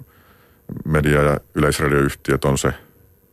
media- 0.86 1.23
ja 1.23 1.39
yleisradioyhtiöt 1.56 2.45
on 2.45 2.58
se 2.58 2.73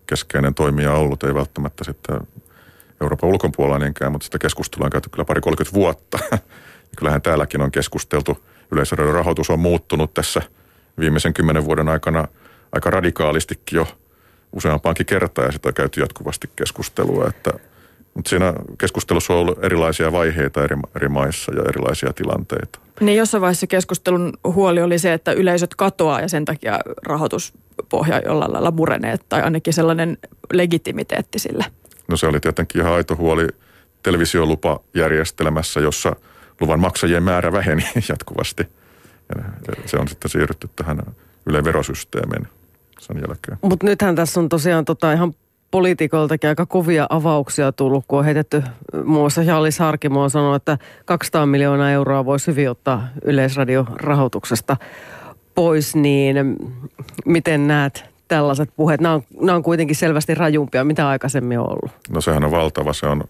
keskeinen 0.06 0.54
toimija 0.54 0.92
ollut, 0.92 1.22
ei 1.22 1.34
välttämättä 1.34 1.84
sitten 1.84 2.20
Euroopan 3.00 3.30
ulkopuolella 3.30 3.78
niinkään, 3.78 4.12
mutta 4.12 4.24
sitä 4.24 4.38
keskustelua 4.38 4.84
on 4.84 4.90
käyty 4.90 5.10
kyllä 5.10 5.24
pari 5.24 5.40
30 5.40 5.74
vuotta. 5.74 6.18
Ja 6.82 6.96
kyllähän 6.96 7.22
täälläkin 7.22 7.62
on 7.62 7.72
keskusteltu. 7.72 8.44
Yleisradion 8.72 9.14
rahoitus 9.14 9.50
on 9.50 9.58
muuttunut 9.58 10.14
tässä 10.14 10.42
viimeisen 10.98 11.34
kymmenen 11.34 11.64
vuoden 11.64 11.88
aikana 11.88 12.28
aika 12.72 12.90
radikaalistikin 12.90 13.76
jo 13.76 13.86
useampaankin 14.52 15.06
kertaa 15.06 15.44
ja 15.44 15.52
sitä 15.52 15.68
on 15.68 15.74
käyty 15.74 16.00
jatkuvasti 16.00 16.50
keskustelua. 16.56 17.26
Että, 17.28 17.52
mutta 18.14 18.28
siinä 18.28 18.52
keskustelussa 18.78 19.32
on 19.32 19.38
ollut 19.38 19.64
erilaisia 19.64 20.12
vaiheita 20.12 20.64
eri, 20.64 20.76
eri 20.96 21.08
maissa 21.08 21.54
ja 21.54 21.62
erilaisia 21.68 22.12
tilanteita. 22.12 22.78
Niin 23.02 23.18
jossain 23.18 23.40
vaiheessa 23.40 23.66
keskustelun 23.66 24.32
huoli 24.44 24.82
oli 24.82 24.98
se, 24.98 25.12
että 25.12 25.32
yleisöt 25.32 25.74
katoaa 25.74 26.20
ja 26.20 26.28
sen 26.28 26.44
takia 26.44 26.78
rahoituspohja 27.06 28.18
jollain 28.24 28.52
lailla 28.52 28.70
murenee 28.70 29.16
tai 29.28 29.42
ainakin 29.42 29.72
sellainen 29.72 30.18
legitimiteetti 30.52 31.38
sille. 31.38 31.64
No 32.08 32.16
se 32.16 32.26
oli 32.26 32.40
tietenkin 32.40 32.80
ihan 32.80 32.92
aito 32.92 33.16
huoli 33.16 33.46
televisiolupajärjestelmässä, 34.02 35.80
jossa 35.80 36.16
luvan 36.60 36.80
maksajien 36.80 37.22
määrä 37.22 37.52
väheni 37.52 37.84
jatkuvasti. 38.08 38.68
Ja 39.36 39.42
se 39.86 39.96
on 39.96 40.08
sitten 40.08 40.30
siirrytty 40.30 40.70
tähän 40.76 40.98
Yle 41.46 41.64
verosysteemiin 41.64 42.48
sen 43.00 43.16
jälkeen. 43.16 43.58
Mutta 43.62 43.86
nythän 43.86 44.16
tässä 44.16 44.40
on 44.40 44.48
tosiaan 44.48 44.84
tota 44.84 45.12
ihan 45.12 45.34
poliitikoltakin 45.72 46.48
aika 46.48 46.66
kovia 46.66 47.06
avauksia 47.10 47.72
tullut, 47.72 48.04
kun 48.08 48.18
on 48.18 48.24
heitetty, 48.24 48.62
muun 48.92 49.20
muassa 49.20 49.42
Jallis 49.42 49.78
Harkimo 49.78 50.22
on 50.22 50.30
sanonut, 50.30 50.56
että 50.56 50.78
200 51.04 51.46
miljoonaa 51.46 51.90
euroa 51.90 52.24
voisi 52.24 52.46
hyvin 52.46 52.70
ottaa 52.70 53.08
yleisradiorahoituksesta 53.24 54.76
pois, 55.54 55.94
niin 55.94 56.56
miten 57.24 57.68
näet 57.68 58.04
tällaiset 58.28 58.70
puheet? 58.76 59.00
Nämä 59.00 59.14
on, 59.14 59.22
nämä 59.40 59.56
on 59.56 59.62
kuitenkin 59.62 59.96
selvästi 59.96 60.34
rajumpia, 60.34 60.84
mitä 60.84 61.08
aikaisemmin 61.08 61.58
on 61.58 61.68
ollut. 61.68 61.90
No 62.10 62.20
sehän 62.20 62.44
on 62.44 62.50
valtava, 62.50 62.92
se 62.92 63.06
on, 63.06 63.24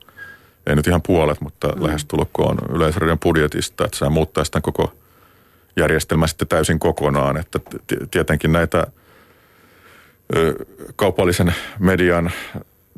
ei 0.67 0.77
nyt 0.77 0.87
ihan 0.87 1.03
puolet, 1.03 1.41
mutta 1.41 1.69
mm. 1.69 1.85
lähestulkoon 1.85 2.59
yleisradion 2.75 3.19
budjetista, 3.19 3.85
että 3.85 3.99
se 3.99 4.09
muuttaa 4.09 4.45
sitä 4.45 4.61
koko 4.61 4.93
järjestelmä 5.77 6.27
sitten 6.27 6.49
täysin 6.49 6.79
kokonaan, 6.79 7.37
että 7.37 7.59
tietenkin 8.11 8.53
näitä 8.53 8.87
kaupallisen 10.97 11.55
median 11.79 12.31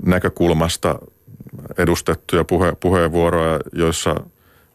näkökulmasta 0.06 0.98
edustettuja 1.78 2.44
puhe, 2.44 2.76
puheenvuoroja, 2.80 3.60
joissa 3.72 4.14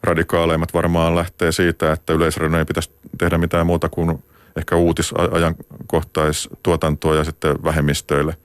radikaaleimmat 0.02 0.74
varmaan 0.74 1.16
lähtee 1.16 1.52
siitä, 1.52 1.92
että 1.92 2.12
yleisradion 2.12 2.58
ei 2.58 2.64
pitäisi 2.64 2.90
tehdä 3.18 3.38
mitään 3.38 3.66
muuta 3.66 3.88
kuin 3.88 4.24
ehkä 4.56 4.76
uutisajankohtaistuotantoa 4.76 7.14
ja 7.14 7.24
sitten 7.24 7.64
vähemmistöille 7.64 8.36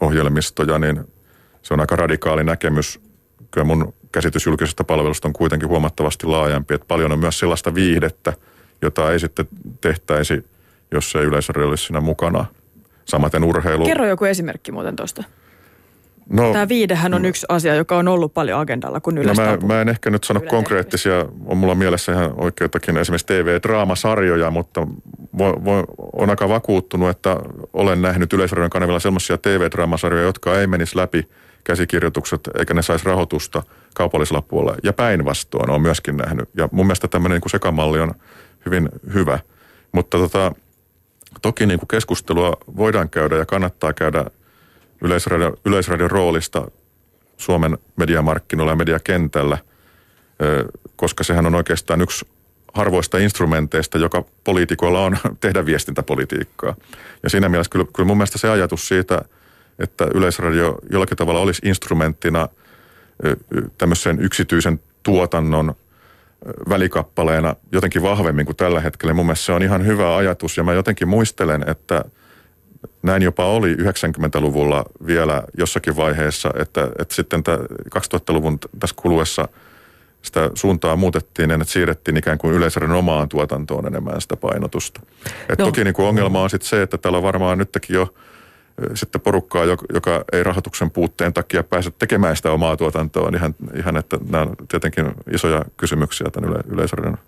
ohjelmistoja, 0.00 0.78
niin 0.78 1.04
se 1.62 1.74
on 1.74 1.80
aika 1.80 1.96
radikaali 1.96 2.44
näkemys. 2.44 3.00
Kyllä 3.50 3.64
mun 3.64 3.94
käsitys 4.12 4.46
julkisesta 4.46 4.84
palvelusta 4.84 5.28
on 5.28 5.32
kuitenkin 5.32 5.68
huomattavasti 5.68 6.26
laajempi, 6.26 6.74
että 6.74 6.86
paljon 6.88 7.12
on 7.12 7.18
myös 7.18 7.38
sellaista 7.38 7.74
viihdettä, 7.74 8.32
jota 8.82 9.12
ei 9.12 9.20
sitten 9.20 9.48
tehtäisi, 9.80 10.44
jos 10.92 11.16
ei 11.16 11.24
yleisradio 11.24 11.68
olisi 11.68 11.84
siinä 11.84 12.00
mukana. 12.00 12.44
Samaten 13.04 13.44
urheilu. 13.44 13.84
Kerro 13.84 14.06
joku 14.06 14.24
esimerkki 14.24 14.72
muuten 14.72 14.96
tuosta. 14.96 15.24
No, 16.30 16.52
Tämä 16.52 16.68
viidehän 16.68 17.14
on 17.14 17.24
yksi 17.24 17.46
asia, 17.48 17.74
joka 17.74 17.96
on 17.96 18.08
ollut 18.08 18.34
paljon 18.34 18.60
agendalla, 18.60 19.00
kun 19.00 19.18
yleensä 19.18 19.44
no 19.44 19.50
mä, 19.50 19.74
mä 19.74 19.80
en 19.80 19.88
ehkä 19.88 20.10
nyt 20.10 20.24
sano 20.24 20.40
konkreettisia, 20.40 21.26
on 21.46 21.56
mulla 21.56 21.74
mielessä 21.74 22.12
ihan 22.12 22.34
oikeitakin 22.36 22.96
esimerkiksi 22.96 23.26
TV-draamasarjoja, 23.26 24.50
mutta 24.50 24.86
voi, 25.38 25.52
voi, 25.64 25.84
on 26.12 26.30
aika 26.30 26.48
vakuuttunut, 26.48 27.08
että 27.08 27.36
olen 27.72 28.02
nähnyt 28.02 28.32
Yleisradion 28.32 28.70
kanavilla 28.70 29.00
sellaisia 29.00 29.38
TV-draamasarjoja, 29.38 30.24
jotka 30.24 30.60
ei 30.60 30.66
menisi 30.66 30.96
läpi 30.96 31.28
käsikirjoitukset 31.64 32.40
eikä 32.58 32.74
ne 32.74 32.82
saisi 32.82 33.04
rahoitusta 33.04 33.62
kaupallisella 33.94 34.42
puolella. 34.42 34.78
Ja 34.82 34.92
päinvastoin 34.92 35.70
on 35.70 35.82
myöskin 35.82 36.16
nähnyt. 36.16 36.48
Ja 36.56 36.68
mun 36.72 36.86
mielestä 36.86 37.08
tämmöinen 37.08 37.40
niin 37.40 37.50
sekamalli 37.50 38.00
on 38.00 38.14
hyvin 38.66 38.88
hyvä. 39.14 39.38
Mutta 39.92 40.18
tota, 40.18 40.52
toki 41.42 41.66
niin 41.66 41.78
kuin 41.78 41.88
keskustelua 41.88 42.56
voidaan 42.76 43.10
käydä 43.10 43.36
ja 43.36 43.46
kannattaa 43.46 43.92
käydä 43.92 44.24
Yleisradio, 45.00 45.56
Yleisradion 45.64 46.10
roolista 46.10 46.70
Suomen 47.36 47.78
mediamarkkinoilla 47.96 48.72
ja 48.72 48.76
mediakentällä, 48.76 49.58
koska 50.96 51.24
sehän 51.24 51.46
on 51.46 51.54
oikeastaan 51.54 52.00
yksi 52.00 52.26
harvoista 52.74 53.18
instrumenteista, 53.18 53.98
joka 53.98 54.24
poliitikoilla 54.44 55.00
on 55.00 55.16
tehdä 55.40 55.66
viestintäpolitiikkaa. 55.66 56.76
Ja 57.22 57.30
siinä 57.30 57.48
mielessä 57.48 57.70
kyllä, 57.70 57.86
kyllä 57.96 58.06
mun 58.06 58.16
mielestä 58.16 58.38
se 58.38 58.48
ajatus 58.48 58.88
siitä, 58.88 59.22
että 59.78 60.06
Yleisradio 60.14 60.78
jollakin 60.90 61.16
tavalla 61.16 61.40
olisi 61.40 61.62
instrumenttina 61.64 62.48
tämmöisen 63.78 64.20
yksityisen 64.20 64.80
tuotannon 65.02 65.74
välikappaleena 66.68 67.56
jotenkin 67.72 68.02
vahvemmin 68.02 68.46
kuin 68.46 68.56
tällä 68.56 68.80
hetkellä. 68.80 69.14
Mun 69.14 69.26
mielestä 69.26 69.44
se 69.44 69.52
on 69.52 69.62
ihan 69.62 69.86
hyvä 69.86 70.16
ajatus 70.16 70.56
ja 70.56 70.62
mä 70.62 70.72
jotenkin 70.72 71.08
muistelen, 71.08 71.64
että 71.66 72.04
näin 73.02 73.22
jopa 73.22 73.44
oli 73.44 73.74
90-luvulla 73.74 74.84
vielä 75.06 75.42
jossakin 75.58 75.96
vaiheessa, 75.96 76.50
että, 76.58 76.88
että 76.98 77.14
sitten 77.14 77.42
2000-luvun 77.96 78.58
tässä 78.80 78.96
kuluessa– 78.96 79.48
sitä 80.22 80.50
suuntaa 80.54 80.96
muutettiin, 80.96 81.50
että 81.50 81.64
siirrettiin 81.64 82.16
ikään 82.16 82.38
kuin 82.38 82.54
yleisöiden 82.54 82.90
omaan 82.90 83.28
tuotantoon 83.28 83.86
enemmän 83.86 84.20
sitä 84.20 84.36
painotusta. 84.36 85.00
Et 85.48 85.58
no. 85.58 85.64
Toki 85.64 85.84
niin 85.84 85.94
kuin 85.94 86.06
ongelma 86.06 86.42
on 86.42 86.50
sitten 86.50 86.68
se, 86.68 86.82
että 86.82 86.98
täällä 86.98 87.22
varmaan 87.22 87.58
nytkin 87.58 87.94
jo 87.94 88.14
sitten 88.94 89.20
porukkaa, 89.20 89.64
joka 89.94 90.24
ei 90.32 90.42
rahoituksen 90.42 90.90
puutteen 90.90 91.32
takia 91.32 91.62
pääse 91.62 91.90
tekemään 91.90 92.36
sitä 92.36 92.52
omaa 92.52 92.76
tuotantoa, 92.76 93.30
niin 93.30 93.38
ihan, 93.38 93.54
ihan 93.76 93.96
että 93.96 94.18
nämä 94.30 94.42
on 94.42 94.56
tietenkin 94.68 95.06
isoja 95.32 95.64
kysymyksiä 95.76 96.26
tämän 96.32 96.50
yle, 96.50 96.60
yleisöiden 96.66 97.18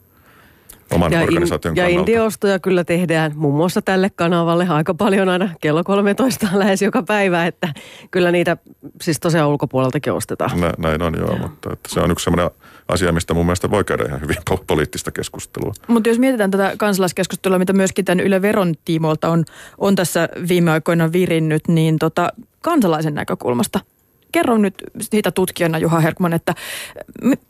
oman 0.94 1.12
ja 1.12 1.22
organisaation 1.22 1.72
in, 1.72 1.76
Ja 1.76 1.88
indiostoja 1.88 2.58
kyllä 2.58 2.84
tehdään 2.84 3.32
muun 3.34 3.54
muassa 3.54 3.82
tälle 3.82 4.10
kanavalle. 4.10 4.66
Aika 4.68 4.94
paljon 4.94 5.28
aina 5.28 5.48
kello 5.60 5.84
13 5.84 6.46
lähes 6.58 6.82
joka 6.82 7.02
päivä, 7.02 7.46
että 7.46 7.68
kyllä 8.10 8.32
niitä 8.32 8.56
siis 9.00 9.20
tosiaan 9.20 9.48
ulkopuoleltakin 9.48 10.12
ostetaan. 10.12 10.60
Nä, 10.60 10.72
näin 10.78 11.02
on 11.02 11.14
joo, 11.18 11.38
mutta 11.38 11.72
että 11.72 11.88
se 11.88 12.00
on 12.00 12.10
yksi 12.10 12.24
sellainen 12.24 12.50
asia, 12.88 13.12
mistä 13.12 13.34
mun 13.34 13.46
mielestä 13.46 13.70
voi 13.70 13.84
käydä 13.84 14.04
ihan 14.04 14.20
hyvin 14.20 14.36
poliittista 14.66 15.10
keskustelua. 15.10 15.72
Mutta 15.88 16.08
jos 16.08 16.18
mietitään 16.18 16.50
tätä 16.50 16.74
kansalaiskeskustelua, 16.78 17.58
mitä 17.58 17.72
myöskin 17.72 18.04
tämän 18.04 18.20
Yle 18.26 18.42
Veron 18.42 18.74
tiimoilta 18.84 19.28
on, 19.28 19.44
on 19.78 19.94
tässä 19.94 20.28
viime 20.48 20.70
aikoina 20.70 21.12
virinnyt, 21.12 21.68
niin 21.68 21.98
tota, 21.98 22.32
kansalaisen 22.60 23.14
näkökulmasta– 23.14 23.80
kerro 24.32 24.58
nyt 24.58 24.74
siitä 25.00 25.30
tutkijana 25.30 25.78
Juha 25.78 26.00
Herkman, 26.00 26.32
että 26.32 26.54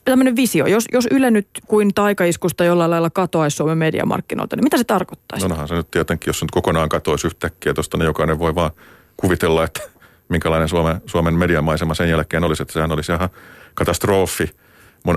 tämmöinen 0.04 0.36
visio, 0.36 0.66
jos, 0.66 0.84
jos 0.92 1.06
Yle 1.10 1.30
nyt 1.30 1.48
kuin 1.66 1.94
taikaiskusta 1.94 2.64
jollain 2.64 2.90
lailla 2.90 3.10
katoaisi 3.10 3.56
Suomen 3.56 3.78
mediamarkkinoilta, 3.78 4.56
niin 4.56 4.64
mitä 4.64 4.78
se 4.78 4.84
tarkoittaisi? 4.84 5.48
No 5.48 5.66
se 5.66 5.74
nyt 5.74 5.90
tietenkin, 5.90 6.28
jos 6.28 6.38
se 6.38 6.44
nyt 6.44 6.50
kokonaan 6.50 6.88
katoaisi 6.88 7.26
yhtäkkiä 7.26 7.74
tuosta, 7.74 7.98
niin 7.98 8.06
jokainen 8.06 8.38
voi 8.38 8.54
vaan 8.54 8.70
kuvitella, 9.16 9.64
että 9.64 9.80
minkälainen 10.28 10.68
Suomen, 10.68 11.00
Suomen 11.06 11.34
mediamaisema 11.34 11.94
sen 11.94 12.10
jälkeen 12.10 12.44
olisi, 12.44 12.62
että 12.62 12.72
sehän 12.72 12.92
olisi 12.92 13.12
ihan 13.12 13.28
katastrofi 13.74 14.50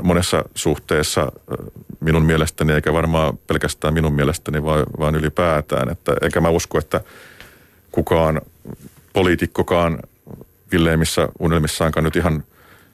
monessa 0.04 0.44
suhteessa 0.56 1.32
minun 2.00 2.26
mielestäni, 2.26 2.74
eikä 2.74 2.94
varmaan 2.94 3.38
pelkästään 3.48 3.94
minun 3.94 4.14
mielestäni, 4.14 4.64
vaan, 4.64 4.84
vaan 5.00 5.16
ylipäätään. 5.16 5.90
Että, 5.90 6.14
eikä 6.22 6.42
mä 6.42 6.50
usko, 6.50 6.78
että 6.78 7.02
kukaan 7.92 8.42
poliitikkokaan 9.14 10.00
villeimmissä 10.72 11.28
unelmissaankaan 11.40 12.04
nyt 12.04 12.16
ihan 12.16 12.44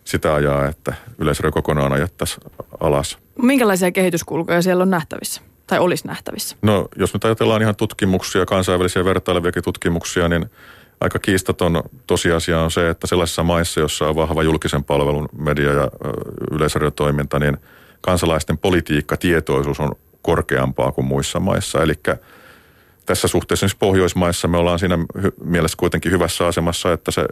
sitä 0.04 0.34
ajaa, 0.34 0.68
että 0.68 0.94
yleisradio 1.18 1.52
kokonaan 1.52 1.94
ajattaisiin 1.94 2.44
alas. 2.80 3.18
Minkälaisia 3.42 3.92
kehityskulkuja 3.92 4.62
siellä 4.62 4.82
on 4.82 4.90
nähtävissä? 4.90 5.42
Tai 5.68 5.80
olisi 5.80 6.08
nähtävissä? 6.08 6.56
No, 6.62 6.88
jos 6.96 7.14
nyt 7.14 7.26
ajatellaan 7.26 7.62
ihan 7.62 7.76
tutkimuksia, 7.76 8.46
kansainvälisiä 8.46 9.06
vertaileviakin 9.06 9.64
tutkimuksia, 9.64 10.30
niin 10.30 10.50
aika 11.02 11.20
kiistaton 11.20 11.84
tosiasia 12.08 12.60
on 12.60 12.72
se, 12.72 12.90
että 12.90 13.08
sellaisissa 13.08 13.44
maissa, 13.44 13.80
jossa 13.80 14.08
on 14.08 14.16
vahva 14.16 14.44
julkisen 14.44 14.84
palvelun 14.84 15.30
media- 15.38 15.74
ja 15.74 15.90
yleisradiotoiminta, 16.52 17.40
niin 17.40 17.58
kansalaisten 18.02 18.58
politiikkatietoisuus 18.58 19.80
on 19.80 19.96
korkeampaa 20.22 20.92
kuin 20.92 21.06
muissa 21.06 21.40
maissa. 21.40 21.84
Eli 21.84 21.94
tässä 23.06 23.28
suhteessa 23.28 23.68
siis 23.68 23.80
Pohjoismaissa 23.80 24.48
me 24.48 24.58
ollaan 24.58 24.80
siinä 24.80 24.98
mielessä 25.44 25.78
kuitenkin 25.78 26.12
hyvässä 26.12 26.48
asemassa, 26.48 26.94
että 26.94 27.12
se 27.12 27.26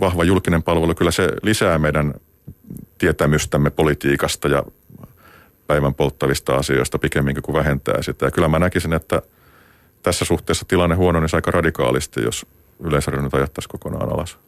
vahva 0.00 0.24
julkinen 0.24 0.62
palvelu, 0.62 0.94
kyllä 0.94 1.10
se 1.10 1.28
lisää 1.42 1.78
meidän 1.78 2.14
tietämystämme 2.98 3.70
politiikasta 3.70 4.48
ja 4.48 4.62
päivän 5.66 5.94
polttavista 5.94 6.56
asioista 6.56 6.98
pikemminkin 6.98 7.42
kuin 7.42 7.56
vähentää 7.56 8.02
sitä. 8.02 8.24
Ja 8.24 8.30
kyllä 8.30 8.48
mä 8.48 8.58
näkisin, 8.58 8.92
että 8.92 9.22
tässä 10.06 10.24
suhteessa 10.24 10.64
tilanne 10.68 10.96
huononisi 10.96 11.36
aika 11.36 11.50
radikaalisti, 11.50 12.22
jos 12.22 12.46
yleisradio 12.80 13.22
nyt 13.22 13.34
ajattaisi 13.34 13.68
kokonaan 13.68 14.12
alas. 14.12 14.38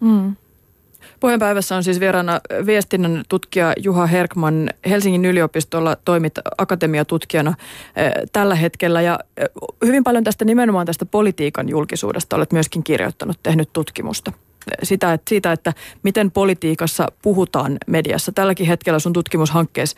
Mm. 0.00 0.36
Puheenpäivässä 1.20 1.76
on 1.76 1.84
siis 1.84 2.00
vieraana 2.00 2.40
viestinnän 2.66 3.22
tutkija 3.28 3.72
Juha 3.76 4.06
Herkman. 4.06 4.70
Helsingin 4.88 5.24
yliopistolla 5.24 5.96
toimit 6.04 6.32
akatemiatutkijana 6.58 7.54
eh, 7.96 8.12
tällä 8.32 8.54
hetkellä 8.54 9.02
ja 9.02 9.18
eh, 9.36 9.48
hyvin 9.84 10.04
paljon 10.04 10.24
tästä 10.24 10.44
nimenomaan 10.44 10.86
tästä 10.86 11.06
politiikan 11.06 11.68
julkisuudesta 11.68 12.36
olet 12.36 12.52
myöskin 12.52 12.84
kirjoittanut, 12.84 13.38
tehnyt 13.42 13.72
tutkimusta 13.72 14.32
sitä, 14.82 15.12
että 15.12 15.28
siitä, 15.28 15.52
että 15.52 15.72
miten 16.02 16.30
politiikassa 16.30 17.06
puhutaan 17.22 17.76
mediassa. 17.86 18.32
Tälläkin 18.32 18.66
hetkellä 18.66 18.98
sun 18.98 19.12
tutkimushankkeessa 19.12 19.96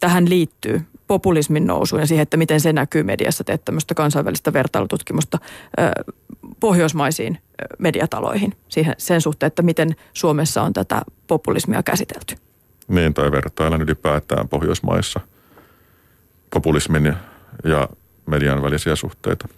tähän 0.00 0.28
liittyy 0.28 0.82
populismin 1.06 1.66
nousuun 1.66 2.00
ja 2.00 2.06
siihen, 2.06 2.22
että 2.22 2.36
miten 2.36 2.60
se 2.60 2.72
näkyy 2.72 3.02
mediassa. 3.02 3.44
Teet 3.44 3.64
tämmöistä 3.64 3.94
kansainvälistä 3.94 4.52
vertailututkimusta 4.52 5.38
pohjoismaisiin 6.60 7.38
mediataloihin 7.78 8.52
siihen, 8.68 8.94
sen 8.98 9.20
suhteen, 9.20 9.48
että 9.48 9.62
miten 9.62 9.96
Suomessa 10.12 10.62
on 10.62 10.72
tätä 10.72 11.02
populismia 11.26 11.82
käsitelty. 11.82 12.36
Niin, 12.88 13.14
tai 13.14 13.32
vertailen 13.32 13.82
ylipäätään 13.82 14.48
Pohjoismaissa 14.48 15.20
populismin 16.50 17.14
ja 17.64 17.88
median 18.26 18.62
välisiä 18.62 18.96
suhteita. 18.96 19.48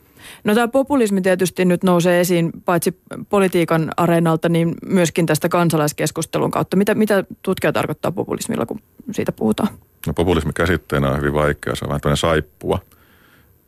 No 0.44 0.54
tämä 0.54 0.68
populismi 0.68 1.20
tietysti 1.20 1.64
nyt 1.64 1.84
nousee 1.84 2.20
esiin 2.20 2.52
paitsi 2.64 3.00
politiikan 3.28 3.90
areenalta, 3.96 4.48
niin 4.48 4.74
myöskin 4.86 5.26
tästä 5.26 5.48
kansalaiskeskustelun 5.48 6.50
kautta. 6.50 6.76
Mitä, 6.76 6.94
mitä 6.94 7.24
tutkija 7.42 7.72
tarkoittaa 7.72 8.12
populismilla, 8.12 8.66
kun 8.66 8.80
siitä 9.12 9.32
puhutaan? 9.32 9.68
No 10.06 10.14
populismi 10.14 10.52
käsitteenä 10.52 11.10
on 11.10 11.18
hyvin 11.18 11.34
vaikea, 11.34 11.74
se 11.74 11.84
on 11.84 12.00
vähän 12.04 12.16
saippua. 12.16 12.78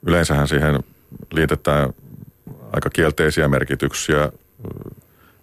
Yleensähän 0.07 0.49
siihen 0.49 0.81
liitetään 1.33 1.93
aika 2.73 2.91
kielteisiä 2.91 3.49
merkityksiä 3.49 4.33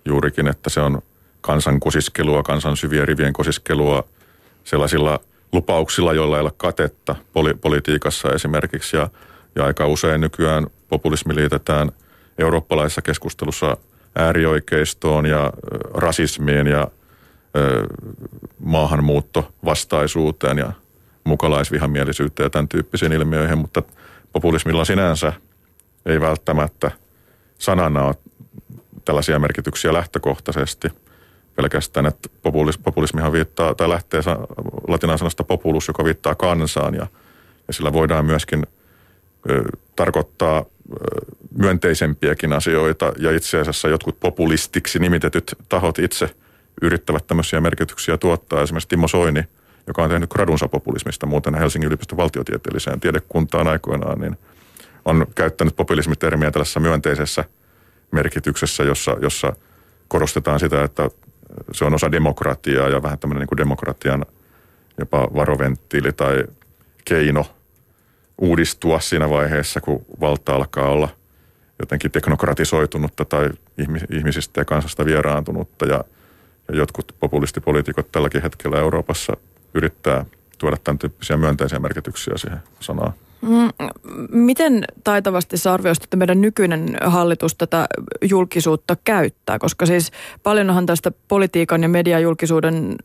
juurikin, 0.05 0.47
että 0.47 0.69
se 0.69 0.79
on 0.79 1.01
kansan 1.41 1.79
kosiskelua, 1.79 2.43
kansan 2.43 2.77
syvien 2.77 3.07
rivien 3.07 3.33
kosiskelua 3.33 4.03
sellaisilla 4.63 5.19
lupauksilla, 5.51 6.13
joilla 6.13 6.37
ei 6.37 6.41
ole 6.41 6.51
katetta 6.57 7.15
poli- 7.33 7.57
politiikassa 7.61 8.29
esimerkiksi. 8.29 8.97
Ja, 8.97 9.09
ja 9.55 9.65
aika 9.65 9.87
usein 9.87 10.21
nykyään 10.21 10.67
populismi 10.89 11.35
liitetään 11.35 11.91
eurooppalaisessa 12.37 13.01
keskustelussa 13.01 13.77
äärioikeistoon 14.15 15.25
ja 15.25 15.53
rasismiin 15.93 16.67
ja 16.67 16.87
maahanmuuttovastaisuuteen 18.59 20.57
ja 20.57 20.71
mukalaisvihamielisyyteen 21.23 22.45
ja 22.45 22.49
tämän 22.49 22.67
tyyppisiin 22.67 23.13
ilmiöihin, 23.13 23.57
mutta 23.57 23.83
populismilla 24.33 24.85
sinänsä 24.85 25.33
ei 26.05 26.21
välttämättä 26.21 26.91
sanana 27.59 28.03
ole 28.03 28.15
tällaisia 29.05 29.39
merkityksiä 29.39 29.93
lähtökohtaisesti. 29.93 30.87
Pelkästään, 31.55 32.05
että 32.05 32.29
populis, 32.41 32.77
populismihan 32.77 33.31
viittaa, 33.31 33.75
tai 33.75 33.89
lähtee 33.89 34.21
latinan 34.87 35.17
sanasta 35.17 35.43
populus, 35.43 35.87
joka 35.87 36.03
viittaa 36.03 36.35
kansaan 36.35 36.95
ja, 36.95 37.07
ja 37.67 37.73
sillä 37.73 37.93
voidaan 37.93 38.25
myöskin 38.25 38.67
tarkoittaa 39.95 40.65
myönteisempiäkin 41.57 42.53
asioita 42.53 43.13
ja 43.17 43.31
itse 43.31 43.59
asiassa 43.59 43.87
jotkut 43.89 44.19
populistiksi 44.19 44.99
nimitetyt 44.99 45.55
tahot 45.69 45.99
itse 45.99 46.29
yrittävät 46.81 47.27
tämmöisiä 47.27 47.61
merkityksiä 47.61 48.17
tuottaa. 48.17 48.61
Esimerkiksi 48.61 48.89
Timo 48.89 49.07
Soini, 49.07 49.43
joka 49.87 50.03
on 50.03 50.09
tehnyt 50.09 50.29
gradunsa 50.29 50.67
populismista 50.67 51.25
muuten 51.25 51.55
Helsingin 51.55 51.87
yliopiston 51.87 52.17
valtiotieteelliseen 52.17 52.99
tiedekuntaan 52.99 53.67
aikoinaan, 53.67 54.19
niin 54.19 54.37
on 55.05 55.27
käyttänyt 55.35 55.75
populismitermiä 55.75 56.51
tällaisessa 56.51 56.79
myönteisessä– 56.79 57.45
merkityksessä, 58.11 58.83
jossa, 58.83 59.17
jossa 59.21 59.53
korostetaan 60.07 60.59
sitä, 60.59 60.83
että 60.83 61.09
se 61.71 61.85
on 61.85 61.93
osa 61.93 62.11
demokratiaa 62.11 62.89
ja 62.89 63.03
vähän 63.03 63.19
tämmöinen 63.19 63.39
niin 63.39 63.47
kuin 63.47 63.57
demokratian 63.57 64.25
jopa 64.99 65.27
varoventtiili 65.35 66.13
tai 66.13 66.43
keino 67.05 67.45
uudistua 68.41 68.99
siinä 68.99 69.29
vaiheessa, 69.29 69.81
kun 69.81 70.05
valta 70.19 70.55
alkaa 70.55 70.89
olla 70.89 71.09
jotenkin 71.79 72.11
teknokratisoitunutta 72.11 73.25
tai 73.25 73.49
ihmisistä 74.11 74.61
ja 74.61 74.65
kansasta 74.65 75.05
vieraantunutta. 75.05 75.85
Ja, 75.85 76.03
ja 76.67 76.75
jotkut 76.75 77.15
populistipoliitikot 77.19 78.11
tälläkin 78.11 78.41
hetkellä 78.41 78.79
Euroopassa 78.79 79.37
yrittää 79.73 80.25
tuoda 80.57 80.77
tämän 80.83 80.99
tyyppisiä 80.99 81.37
myönteisiä 81.37 81.79
merkityksiä 81.79 82.33
siihen 82.37 82.59
sanaan. 82.79 83.13
Mm, 83.41 83.69
miten 84.31 84.85
taitavasti 85.03 85.57
sä 85.57 85.73
arvioisit, 85.73 86.03
että 86.03 86.17
meidän 86.17 86.41
nykyinen 86.41 86.97
hallitus 87.05 87.55
tätä 87.55 87.87
julkisuutta 88.29 88.97
käyttää? 89.03 89.59
Koska 89.59 89.85
siis 89.85 90.11
paljonhan 90.43 90.85
tästä 90.85 91.11
politiikan 91.27 91.83
ja 91.83 91.89
mediajulkisuuden 91.89 92.95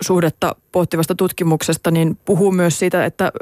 suhdetta 0.00 0.56
pohtivasta 0.72 1.14
tutkimuksesta 1.14 1.90
niin 1.90 2.18
puhuu 2.24 2.52
myös 2.52 2.78
siitä, 2.78 3.04
että 3.04 3.32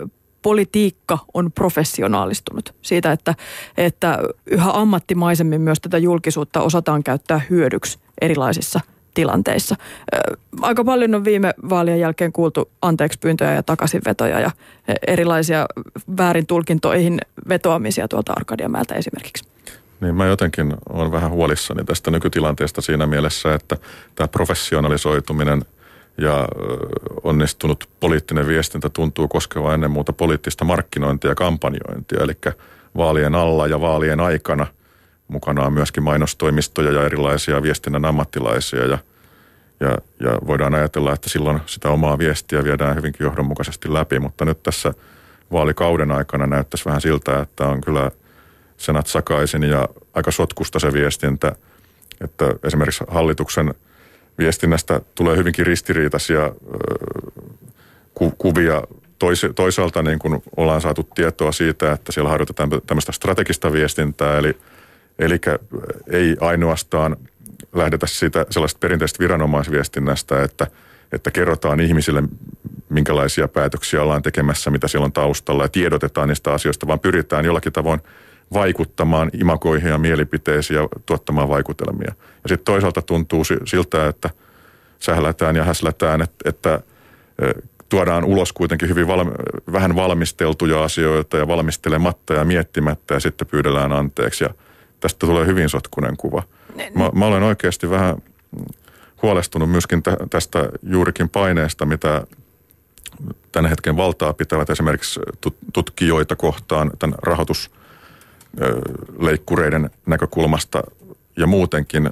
politiikka 0.44 1.18
on 1.34 1.52
professionaalistunut. 1.52 2.74
Siitä, 2.82 3.12
että, 3.12 3.34
että 3.76 4.18
yhä 4.46 4.70
ammattimaisemmin 4.72 5.60
myös 5.60 5.80
tätä 5.80 5.98
julkisuutta 5.98 6.60
osataan 6.60 7.04
käyttää 7.04 7.40
hyödyksi 7.50 7.98
erilaisissa 8.20 8.80
tilanteissa. 9.14 9.76
Aika 10.60 10.84
paljon 10.84 11.14
on 11.14 11.24
viime 11.24 11.54
vaalien 11.70 12.00
jälkeen 12.00 12.32
kuultu 12.32 12.70
anteeksi 12.82 13.18
pyyntöjä 13.18 13.54
ja 13.54 13.62
takaisinvetoja 13.62 14.40
ja 14.40 14.50
erilaisia 15.06 15.66
väärin 16.16 16.46
tulkintoihin 16.46 17.20
vetoamisia 17.48 18.08
tuolta 18.08 18.32
Arkadiamäeltä 18.36 18.94
esimerkiksi. 18.94 19.44
Niin 20.00 20.14
mä 20.14 20.26
jotenkin 20.26 20.74
olen 20.88 21.12
vähän 21.12 21.30
huolissani 21.30 21.84
tästä 21.84 22.10
nykytilanteesta 22.10 22.80
siinä 22.80 23.06
mielessä, 23.06 23.54
että 23.54 23.76
tämä 24.14 24.28
professionalisoituminen 24.28 25.64
ja 26.18 26.48
onnistunut 27.22 27.88
poliittinen 28.00 28.46
viestintä 28.46 28.88
tuntuu 28.88 29.28
koskevan 29.28 29.74
ennen 29.74 29.90
muuta 29.90 30.12
poliittista 30.12 30.64
markkinointia 30.64 31.30
ja 31.30 31.34
kampanjointia, 31.34 32.22
eli 32.22 32.32
vaalien 32.96 33.34
alla 33.34 33.66
ja 33.66 33.80
vaalien 33.80 34.20
aikana– 34.20 34.66
Mukana 35.28 35.62
on 35.62 35.72
myöskin 35.72 36.02
mainostoimistoja 36.02 36.92
ja 36.92 37.04
erilaisia 37.04 37.62
viestinnän 37.62 38.04
ammattilaisia. 38.04 38.86
Ja, 38.86 38.98
ja, 39.80 39.98
ja 40.20 40.38
voidaan 40.46 40.74
ajatella, 40.74 41.12
että 41.12 41.28
silloin 41.30 41.60
sitä 41.66 41.88
omaa 41.88 42.18
viestiä 42.18 42.64
viedään 42.64 42.96
hyvinkin 42.96 43.24
johdonmukaisesti 43.24 43.92
läpi, 43.92 44.18
mutta 44.18 44.44
nyt 44.44 44.62
tässä 44.62 44.94
vaalikauden 45.52 46.12
aikana 46.12 46.46
näyttäisi 46.46 46.84
vähän 46.84 47.00
siltä, 47.00 47.40
että 47.40 47.66
on 47.66 47.80
kyllä 47.80 48.10
senat 48.76 49.06
sakaisin 49.06 49.62
ja 49.62 49.88
aika 50.14 50.30
sotkusta 50.30 50.78
se 50.78 50.92
viestintä, 50.92 51.52
että 52.20 52.54
esimerkiksi 52.62 53.04
hallituksen 53.08 53.74
viestinnästä 54.38 55.00
tulee 55.14 55.36
hyvinkin 55.36 55.66
ristiriitaisia 55.66 56.52
ku, 58.14 58.30
kuvia. 58.38 58.82
Tois, 59.18 59.46
toisaalta 59.54 60.02
niin 60.02 60.18
kun 60.18 60.42
ollaan 60.56 60.80
saatu 60.80 61.08
tietoa 61.14 61.52
siitä, 61.52 61.92
että 61.92 62.12
siellä 62.12 62.30
harjoitetaan 62.30 62.70
tämmöistä 62.86 63.12
strategista 63.12 63.72
viestintää, 63.72 64.38
eli– 64.38 64.56
Eli 65.18 65.40
ei 66.10 66.36
ainoastaan 66.40 67.16
lähdetä 67.72 68.06
siitä 68.06 68.46
sellaista 68.50 68.78
perinteistä 68.78 69.18
viranomaisviestinnästä, 69.18 70.42
että, 70.42 70.66
että 71.12 71.30
kerrotaan 71.30 71.80
ihmisille, 71.80 72.22
minkälaisia 72.88 73.48
päätöksiä 73.48 74.02
ollaan 74.02 74.22
tekemässä, 74.22 74.70
mitä 74.70 74.88
siellä 74.88 75.04
on 75.04 75.12
taustalla 75.12 75.64
ja 75.64 75.68
tiedotetaan 75.68 76.28
niistä 76.28 76.52
asioista, 76.52 76.86
vaan 76.86 77.00
pyritään 77.00 77.44
jollakin 77.44 77.72
tavoin 77.72 78.00
vaikuttamaan 78.52 79.30
imakoihin 79.40 79.88
ja 79.88 79.98
mielipiteisiin 79.98 80.76
ja 80.76 80.88
tuottamaan 81.06 81.48
vaikutelmia. 81.48 82.12
Ja 82.42 82.48
sitten 82.48 82.64
toisaalta 82.64 83.02
tuntuu 83.02 83.44
siltä, 83.64 84.08
että 84.08 84.30
sählätään 84.98 85.56
ja 85.56 85.64
häslätään, 85.64 86.22
että, 86.22 86.48
että 86.48 86.80
tuodaan 87.88 88.24
ulos 88.24 88.52
kuitenkin 88.52 88.88
hyvin 88.88 89.06
valmi, 89.06 89.30
vähän 89.72 89.94
valmisteltuja 89.96 90.84
asioita 90.84 91.36
ja 91.36 91.48
valmistelematta 91.48 92.34
ja 92.34 92.44
miettimättä 92.44 93.14
ja 93.14 93.20
sitten 93.20 93.48
pyydellään 93.48 93.92
anteeksi. 93.92 94.44
Ja 94.44 94.50
tästä 95.00 95.26
tulee 95.26 95.46
hyvin 95.46 95.68
sotkunen 95.68 96.16
kuva. 96.16 96.42
Mä, 96.94 97.10
mä 97.14 97.26
olen 97.26 97.42
oikeasti 97.42 97.90
vähän 97.90 98.16
huolestunut 99.22 99.70
myöskin 99.70 100.02
tästä 100.30 100.68
juurikin 100.82 101.28
paineesta, 101.28 101.86
mitä 101.86 102.26
tänä 103.52 103.68
hetken 103.68 103.96
valtaa 103.96 104.32
pitävät 104.32 104.70
esimerkiksi 104.70 105.20
tutkijoita 105.72 106.36
kohtaan 106.36 106.90
tämän 106.98 107.14
rahoitusleikkureiden 108.58 109.90
näkökulmasta 110.06 110.82
ja 111.36 111.46
muutenkin 111.46 112.10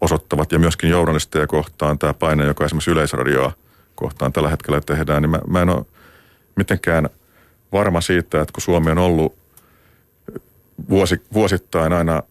osoittavat 0.00 0.52
ja 0.52 0.58
myöskin 0.58 0.90
journalisteja 0.90 1.46
kohtaan 1.46 1.98
tämä 1.98 2.14
paine, 2.14 2.44
joka 2.44 2.64
esimerkiksi 2.64 2.90
Yleisradioa 2.90 3.52
kohtaan 3.94 4.32
tällä 4.32 4.48
hetkellä 4.48 4.80
tehdään, 4.80 5.22
niin 5.22 5.30
mä, 5.30 5.40
mä 5.46 5.62
en 5.62 5.68
ole 5.68 5.86
mitenkään 6.56 7.08
varma 7.72 8.00
siitä, 8.00 8.40
että 8.40 8.52
kun 8.52 8.62
Suomi 8.62 8.90
on 8.90 8.98
ollut 8.98 9.36
vuosi, 10.88 11.22
vuosittain 11.32 11.92
aina 11.92 12.22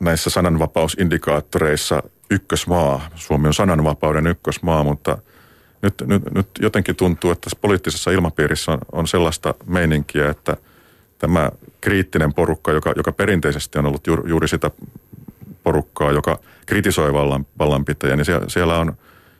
näissä 0.00 0.30
sananvapausindikaattoreissa 0.30 2.02
ykkösmaa. 2.30 3.08
Suomi 3.14 3.46
on 3.46 3.54
sananvapauden 3.54 4.26
ykkösmaa, 4.26 4.84
mutta 4.84 5.18
nyt, 5.82 5.94
nyt, 6.06 6.22
nyt 6.34 6.48
jotenkin 6.60 6.96
tuntuu, 6.96 7.30
että 7.30 7.40
tässä 7.40 7.58
poliittisessa 7.60 8.10
ilmapiirissä 8.10 8.72
on, 8.72 8.78
on 8.92 9.08
sellaista 9.08 9.54
meininkiä, 9.66 10.30
että 10.30 10.56
tämä 11.20 11.50
kriittinen 11.80 12.34
porukka, 12.34 12.72
joka, 12.72 12.92
joka 12.96 13.12
perinteisesti 13.12 13.78
on 13.78 13.86
ollut 13.86 14.06
juuri, 14.06 14.30
juuri 14.30 14.48
sitä 14.48 14.70
porukkaa, 15.62 16.12
joka 16.12 16.38
kritisoi 16.66 17.12
vallan, 17.12 17.46
vallanpitäjä, 17.58 18.16
niin 18.16 18.24
siellä, 18.24 18.48
siellä 18.48 18.78
on 18.78 18.94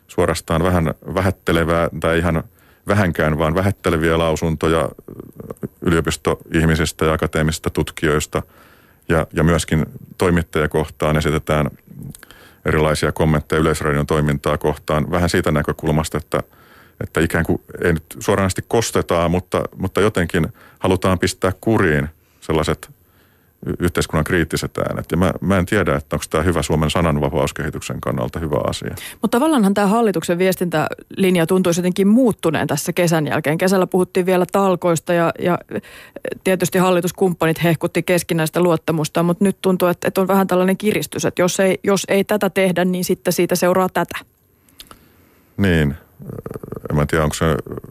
suorastaan 0.07 0.63
vähän 0.63 0.93
vähättelevää 1.13 1.89
tai 1.99 2.17
ihan 2.17 2.43
vähänkään 2.87 3.37
vaan 3.37 3.55
vähätteleviä 3.55 4.17
lausuntoja 4.17 4.89
yliopistoihmisistä 5.81 7.05
ja 7.05 7.13
akateemisista 7.13 7.69
tutkijoista. 7.69 8.43
Ja, 9.09 9.27
ja 9.33 9.43
myöskin 9.43 9.85
toimittajakohtaan 10.17 11.17
esitetään 11.17 11.69
erilaisia 12.65 13.11
kommentteja 13.11 13.59
Yleisradion 13.59 14.07
toimintaa 14.07 14.57
kohtaan 14.57 15.11
vähän 15.11 15.29
siitä 15.29 15.51
näkökulmasta, 15.51 16.17
että, 16.17 16.43
että 17.03 17.19
ikään 17.19 17.45
kuin 17.45 17.61
ei 17.83 17.93
nyt 17.93 18.03
suoranaisesti 18.19 18.61
kostetaan, 18.67 19.31
mutta, 19.31 19.63
mutta 19.77 20.01
jotenkin 20.01 20.47
halutaan 20.79 21.19
pistää 21.19 21.51
kuriin 21.61 22.09
sellaiset 22.39 22.89
yhteiskunnan 23.79 24.23
kriittiset 24.23 24.77
äänet. 24.77 25.05
Ja 25.11 25.17
mä, 25.17 25.31
mä 25.41 25.57
en 25.57 25.65
tiedä, 25.65 25.95
että 25.95 26.15
onko 26.15 26.25
tämä 26.29 26.43
hyvä 26.43 26.61
Suomen 26.61 26.89
sananvapauskehityksen 26.89 28.01
kannalta 28.01 28.39
hyvä 28.39 28.57
asia. 28.67 28.95
Mutta 29.21 29.39
tavallaanhan 29.39 29.73
tämä 29.73 29.87
hallituksen 29.87 30.37
viestintälinja 30.37 31.47
tuntuu 31.47 31.73
jotenkin 31.77 32.07
muuttuneen 32.07 32.67
tässä 32.67 32.93
kesän 32.93 33.27
jälkeen. 33.27 33.57
Kesällä 33.57 33.87
puhuttiin 33.87 34.25
vielä 34.25 34.45
talkoista 34.51 35.13
ja, 35.13 35.31
ja 35.39 35.57
tietysti 36.43 36.77
hallituskumppanit 36.77 37.63
hehkutti 37.63 38.03
keskinäistä 38.03 38.61
luottamusta, 38.61 39.23
mutta 39.23 39.43
nyt 39.43 39.57
tuntuu, 39.61 39.87
että, 39.87 40.07
että 40.07 40.21
on 40.21 40.27
vähän 40.27 40.47
tällainen 40.47 40.77
kiristys, 40.77 41.25
että 41.25 41.41
jos 41.41 41.59
ei, 41.59 41.79
jos 41.83 42.05
ei 42.07 42.23
tätä 42.23 42.49
tehdä, 42.49 42.85
niin 42.85 43.05
sitten 43.05 43.33
siitä 43.33 43.55
seuraa 43.55 43.89
tätä. 43.89 44.17
Niin, 45.57 45.95
en 46.89 46.95
mä 46.95 47.05
tiedä, 47.05 47.23
onko 47.23 47.33
se 47.33 47.45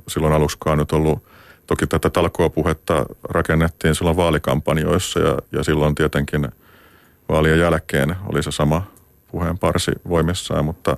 silloin 0.09 0.33
aluksikaan 0.33 0.79
nyt 0.79 0.93
ollut. 0.93 1.23
Toki 1.67 1.87
tätä 1.87 2.11
talkoapuhetta 2.11 3.07
rakennettiin 3.25 3.95
silloin 3.95 4.17
vaalikampanjoissa 4.17 5.21
ja, 5.21 5.39
ja 5.53 5.65
silloin 5.65 5.95
tietenkin 5.95 6.49
vaalien 7.29 7.59
jälkeen 7.59 8.17
oli 8.27 8.43
se 8.43 8.51
sama 8.51 8.83
puheen 9.31 9.59
parsi 9.59 9.93
voimissaan, 10.09 10.65
mutta 10.65 10.97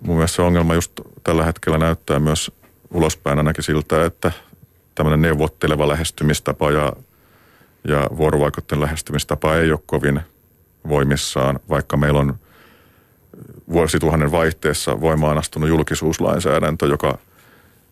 mun 0.00 0.16
mielestä 0.16 0.36
se 0.36 0.42
ongelma 0.42 0.74
just 0.74 0.92
tällä 1.24 1.44
hetkellä 1.44 1.78
näyttää 1.78 2.18
myös 2.18 2.52
ulospäin 2.90 3.38
ainakin 3.38 3.64
siltä, 3.64 4.04
että 4.04 4.32
tämmöinen 4.94 5.22
neuvotteleva 5.22 5.88
lähestymistapa 5.88 6.70
ja, 6.70 6.92
ja 7.88 8.08
vuorovaikutteen 8.16 8.80
lähestymistapa 8.80 9.56
ei 9.56 9.70
ole 9.70 9.80
kovin 9.86 10.20
voimissaan, 10.88 11.60
vaikka 11.68 11.96
meillä 11.96 12.20
on 12.20 12.38
vuosituhannen 13.72 14.32
vaihteessa 14.32 15.00
voimaan 15.00 15.38
astunut 15.38 15.68
julkisuuslainsäädäntö, 15.68 16.86
joka– 16.86 17.18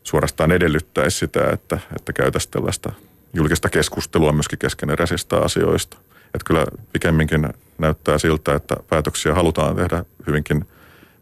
suorastaan 0.04 0.52
edellyttäisi 0.52 1.18
sitä, 1.18 1.50
että, 1.52 1.78
että 1.96 2.12
käytäisiin 2.12 2.50
tällaista 2.50 2.92
julkista 3.35 3.68
keskustelua 3.68 4.33
myöskin 4.33 4.59
keskeneräisistä 4.59 5.37
asioista. 5.37 5.96
Että 6.24 6.44
kyllä 6.44 6.66
pikemminkin 6.92 7.48
näyttää 7.78 8.18
siltä, 8.18 8.54
että 8.54 8.76
päätöksiä 8.88 9.35
halutaan 9.35 9.76
tehdä 9.76 10.04
hyvinkin 10.26 10.64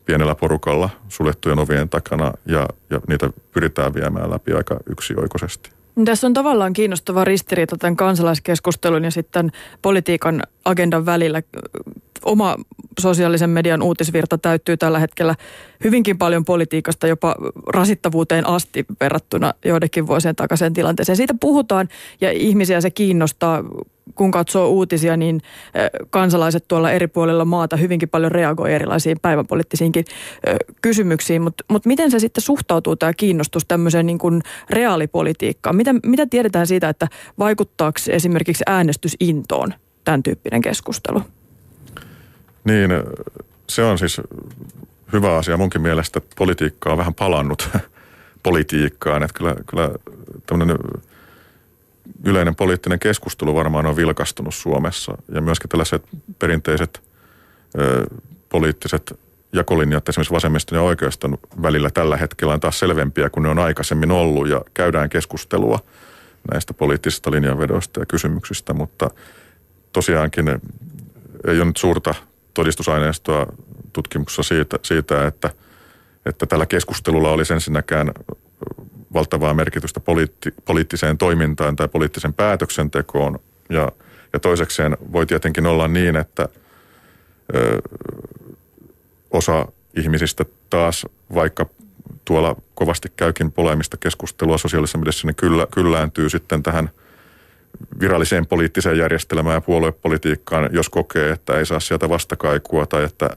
pienellä 0.05 0.35
porukalla 0.35 0.91
suljettujen 1.09 1.59
ovien 1.59 1.89
takana 1.89 2.33
ja, 2.47 2.69
ja 2.91 3.01
niitä 3.09 3.31
pyritään 3.53 3.95
viemään 3.95 4.31
läpi 4.31 4.53
aika 4.53 4.77
yksioikoisesti. 4.87 5.71
Tässä 6.05 6.27
on 6.27 6.33
tavallaan 6.33 6.73
kiinnostava 6.73 7.25
ristiriita 7.25 7.77
tämän 7.77 7.97
kansalaiskeskustelun 7.97 9.05
ja 9.05 9.11
sitten 9.11 9.53
politiikan 9.83 10.43
agendan 10.65 11.07
välillä. 11.07 11.43
Oma 12.25 12.57
sosiaalisen 13.01 13.51
median 13.51 13.83
uutisvirta 13.83 14.39
täyttyy 14.39 14.77
tällä 14.77 14.99
hetkellä 14.99 15.35
hyvinkin 15.85 16.19
paljon 16.19 16.45
politiikasta 16.45 17.07
jopa 17.07 17.35
rasittavuuteen 17.67 18.47
asti 18.47 18.85
verrattuna 19.01 19.55
joidenkin 19.65 20.07
vuosien 20.07 20.37
takaisin 20.37 20.75
tilanteeseen. 20.75 21.17
Siitä 21.17 21.35
puhutaan 21.41 21.89
ja 22.21 22.31
ihmisiä 22.31 22.81
se 22.81 22.91
kiinnostaa. 22.91 23.65
Kun 24.15 24.31
katsoo 24.31 24.69
uutisia, 24.69 25.17
niin 25.17 25.41
kansalaiset 26.11 26.65
tuolla 26.69 26.93
eri 26.93 27.07
puolilla 27.07 27.45
maata 27.45 27.77
hyvinkin 27.77 28.09
paljon 28.09 28.33
reagoi 28.33 28.73
erilaisiin 28.75 29.17
päivänpoliittisiinkin 29.23 30.05
kysymyksiin. 30.83 31.43
Mutta 31.43 31.65
mut 31.69 31.87
miten 31.87 32.11
se 32.11 32.19
sitten 32.19 32.43
suhtautuu 32.43 32.97
tämä 32.97 33.13
kiinnostus 33.13 33.65
tämmöiseen 33.69 34.07
niin 34.07 34.19
kuin 34.19 34.43
reaalipolitiikkaan? 34.71 35.77
Mitä, 35.77 35.95
mitä 36.07 36.27
tiedetään 36.27 36.67
siitä, 36.67 36.89
että 36.89 37.09
vaikuttaako 37.39 37.99
esimerkiksi 38.09 38.65
äänestysintoon 38.67 39.75
tämän 40.05 40.23
tyyppinen 40.23 40.63
keskustelu? 40.63 41.23
Niin, 42.65 42.91
se 43.69 43.83
on 43.83 43.99
siis 43.99 44.21
hyvä 45.13 45.37
asia 45.37 45.57
munkin 45.57 45.81
mielestä, 45.81 46.19
että 46.19 46.37
politiikka 46.39 46.93
on 46.93 46.99
vähän 46.99 47.15
palannut 47.15 47.69
politiikkaan. 48.43 49.23
Että 49.23 49.39
kyllä, 49.39 49.55
kyllä 49.67 49.91
tämmöinen 50.47 50.79
yleinen 52.25 52.55
poliittinen 52.55 52.99
keskustelu 52.99 53.55
varmaan 53.55 53.87
on 53.87 53.97
vilkastunut 53.97 54.55
Suomessa 54.55 55.19
ja 55.35 55.41
myöskin 55.41 55.69
tällaiset 55.69 56.03
perinteiset 56.39 57.03
ö, 57.79 58.07
poliittiset 58.49 59.19
jakolinjat 59.53 60.09
esimerkiksi 60.09 60.35
vasemmiston 60.35 60.79
ja 60.79 60.83
oikeiston 60.83 61.39
välillä 61.63 61.91
tällä 61.91 62.17
hetkellä 62.17 62.55
on 62.55 62.61
taas 62.61 62.79
selvempiä 62.79 63.31
kuin 63.31 63.43
ne 63.43 63.49
on 63.49 63.59
aikaisemmin 63.59 64.11
ollut 64.11 64.49
ja 64.49 64.61
käydään 64.75 65.09
keskustelua 65.09 65.79
näistä 66.53 66.75
poliittisista 66.75 67.31
linjanvedoista 67.31 68.01
ja 68.01 68.07
kysymyksistä, 68.07 68.75
mutta 68.75 69.11
tosiaankin 69.93 70.49
ei 71.47 71.57
ole 71.57 71.65
nyt 71.65 71.77
suurta 71.77 72.15
todistusaineistoa 72.55 73.47
tutkimuksessa 73.93 74.43
siitä, 74.43 74.79
siitä 74.83 75.27
että, 75.27 75.51
että 76.27 76.47
tällä 76.47 76.67
keskustelulla 76.67 77.31
olisi 77.31 77.53
ensinnäkään 77.53 78.13
valtavaa 79.15 79.55
merkitystä 79.55 80.01
poliitti, 80.01 80.55
poliittiseen 80.65 81.19
toimintaan 81.19 81.77
tai 81.77 81.89
poliittisen 81.89 82.35
päätöksentekoon. 82.35 83.39
Ja, 83.71 83.93
ja 84.33 84.41
toisekseen 84.41 84.97
voi 85.13 85.27
tietenkin 85.27 85.67
olla 85.67 85.89
niin, 85.89 86.17
että 86.17 86.49
ö, 87.55 87.79
osa 89.31 89.67
ihmisistä 89.97 90.45
taas, 90.71 91.07
vaikka 91.35 91.67
tuolla 92.25 92.57
kovasti 92.75 93.13
käykin 93.17 93.53
polemista 93.53 93.97
keskustelua 93.97 94.59
sosiaalisessa 94.59 94.99
mediassa, 94.99 95.27
niin 95.27 95.37
kyllä, 95.37 95.67
kyllääntyy 95.75 96.31
sitten 96.31 96.63
tähän 96.63 96.91
viralliseen 98.01 98.47
poliittiseen 98.47 98.99
järjestelmään 98.99 99.55
ja 99.55 99.61
puoluepolitiikkaan, 99.61 100.69
jos 100.73 100.89
kokee, 100.89 101.31
että 101.31 101.59
ei 101.59 101.67
saa 101.67 101.81
sieltä 101.81 102.09
vastakaikua 102.09 102.87
tai 102.87 103.05
että 103.05 103.31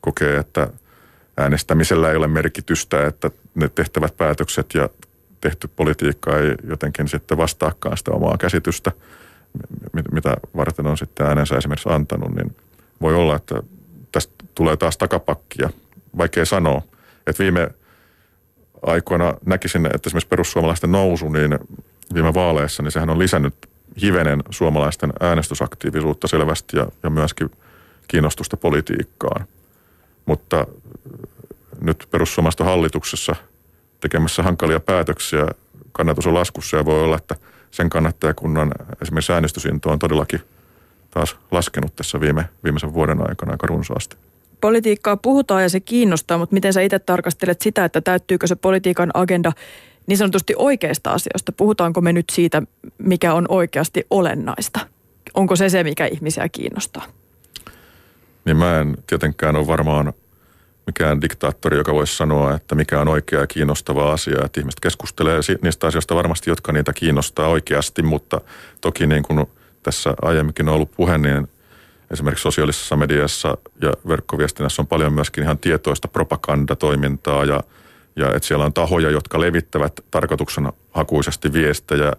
kokee, 0.00 0.36
että 0.36 0.68
äänestämisellä 1.36 2.10
ei 2.10 2.16
ole 2.16 2.26
merkitystä, 2.26 3.06
että 3.06 3.30
ne 3.54 3.68
tehtävät 3.68 4.16
päätökset 4.16 4.66
ja 4.74 4.88
tehty 5.40 5.68
politiikka 5.76 6.38
ei 6.38 6.54
jotenkin 6.68 7.08
sitten 7.08 7.38
vastaakaan 7.38 7.96
sitä 7.96 8.10
omaa 8.10 8.38
käsitystä, 8.38 8.92
mitä 10.12 10.36
varten 10.56 10.86
on 10.86 10.98
sitten 10.98 11.26
äänensä 11.26 11.56
esimerkiksi 11.56 11.88
antanut, 11.92 12.34
niin 12.34 12.56
voi 13.00 13.14
olla, 13.14 13.36
että 13.36 13.62
tästä 14.12 14.34
tulee 14.54 14.76
taas 14.76 14.96
takapakkia. 14.96 15.70
Vaikea 16.18 16.44
sanoa, 16.44 16.82
että 17.26 17.42
viime 17.42 17.68
aikoina 18.82 19.34
näkisin, 19.46 19.86
että 19.86 20.08
esimerkiksi 20.08 20.28
perussuomalaisten 20.28 20.92
nousu, 20.92 21.28
niin 21.28 21.58
viime 22.14 22.34
vaaleissa, 22.34 22.82
niin 22.82 22.92
sehän 22.92 23.10
on 23.10 23.18
lisännyt 23.18 23.54
hivenen 24.02 24.42
suomalaisten 24.50 25.12
äänestysaktiivisuutta 25.20 26.28
selvästi 26.28 26.76
ja, 26.76 26.86
ja 27.02 27.10
myöskin 27.10 27.50
kiinnostusta 28.08 28.56
politiikkaan. 28.56 29.46
Mutta 30.26 30.66
nyt 31.80 32.08
perussuomalaisten 32.10 32.66
hallituksessa– 32.66 33.36
tekemässä 34.00 34.42
hankalia 34.42 34.80
päätöksiä. 34.80 35.46
Kannatus 35.92 36.26
on 36.26 36.34
laskussa 36.34 36.76
ja 36.76 36.84
voi 36.84 37.02
olla, 37.02 37.16
että 37.16 37.36
sen 37.70 37.90
kannattajakunnan 37.90 38.72
esimerkiksi 39.02 39.32
äänestysinto 39.32 39.90
on 39.90 39.98
todellakin 39.98 40.40
taas 41.10 41.36
laskenut 41.50 41.96
tässä 41.96 42.20
viime, 42.20 42.48
viimeisen 42.64 42.94
vuoden 42.94 43.28
aikana 43.28 43.52
aika 43.52 43.66
runsaasti. 43.66 44.16
Politiikkaa 44.60 45.16
puhutaan 45.16 45.62
ja 45.62 45.68
se 45.68 45.80
kiinnostaa, 45.80 46.38
mutta 46.38 46.54
miten 46.54 46.72
sä 46.72 46.80
itse 46.80 46.98
tarkastelet 46.98 47.60
sitä, 47.60 47.84
että 47.84 48.00
täyttyykö 48.00 48.46
se 48.46 48.56
politiikan 48.56 49.10
agenda 49.14 49.52
niin 50.06 50.16
sanotusti 50.16 50.54
oikeista 50.56 51.10
asioista? 51.10 51.52
Puhutaanko 51.52 52.00
me 52.00 52.12
nyt 52.12 52.30
siitä, 52.32 52.62
mikä 52.98 53.34
on 53.34 53.46
oikeasti 53.48 54.06
olennaista? 54.10 54.80
Onko 55.34 55.56
se 55.56 55.68
se, 55.68 55.84
mikä 55.84 56.06
ihmisiä 56.06 56.48
kiinnostaa? 56.48 57.04
Niin 58.44 58.56
mä 58.56 58.80
en 58.80 58.96
tietenkään 59.06 59.56
ole 59.56 59.66
varmaan 59.66 60.12
mikään 60.86 61.20
diktaattori, 61.20 61.76
joka 61.76 61.94
voisi 61.94 62.16
sanoa, 62.16 62.54
että 62.54 62.74
mikä 62.74 63.00
on 63.00 63.08
oikea 63.08 63.40
ja 63.40 63.46
kiinnostava 63.46 64.12
asia. 64.12 64.44
Että 64.44 64.60
ihmiset 64.60 64.80
keskustelee 64.80 65.40
niistä 65.62 65.86
asioista 65.86 66.14
varmasti, 66.14 66.50
jotka 66.50 66.72
niitä 66.72 66.92
kiinnostaa 66.92 67.48
oikeasti, 67.48 68.02
mutta 68.02 68.40
toki 68.80 69.06
niin 69.06 69.22
kuin 69.22 69.46
tässä 69.82 70.14
aiemminkin 70.22 70.68
on 70.68 70.74
ollut 70.74 70.90
puhe, 70.96 71.18
niin 71.18 71.48
esimerkiksi 72.10 72.42
sosiaalisessa 72.42 72.96
mediassa 72.96 73.58
ja 73.82 73.92
verkkoviestinnässä 74.08 74.82
on 74.82 74.86
paljon 74.86 75.12
myöskin 75.12 75.44
ihan 75.44 75.58
tietoista 75.58 76.08
propagandatoimintaa 76.08 77.44
ja, 77.44 77.62
ja 78.16 78.26
että 78.34 78.48
siellä 78.48 78.64
on 78.64 78.72
tahoja, 78.72 79.10
jotka 79.10 79.40
levittävät 79.40 79.92
tarkoituksen 80.10 80.72
hakuisesti 80.90 81.52
viestejä, 81.52 82.12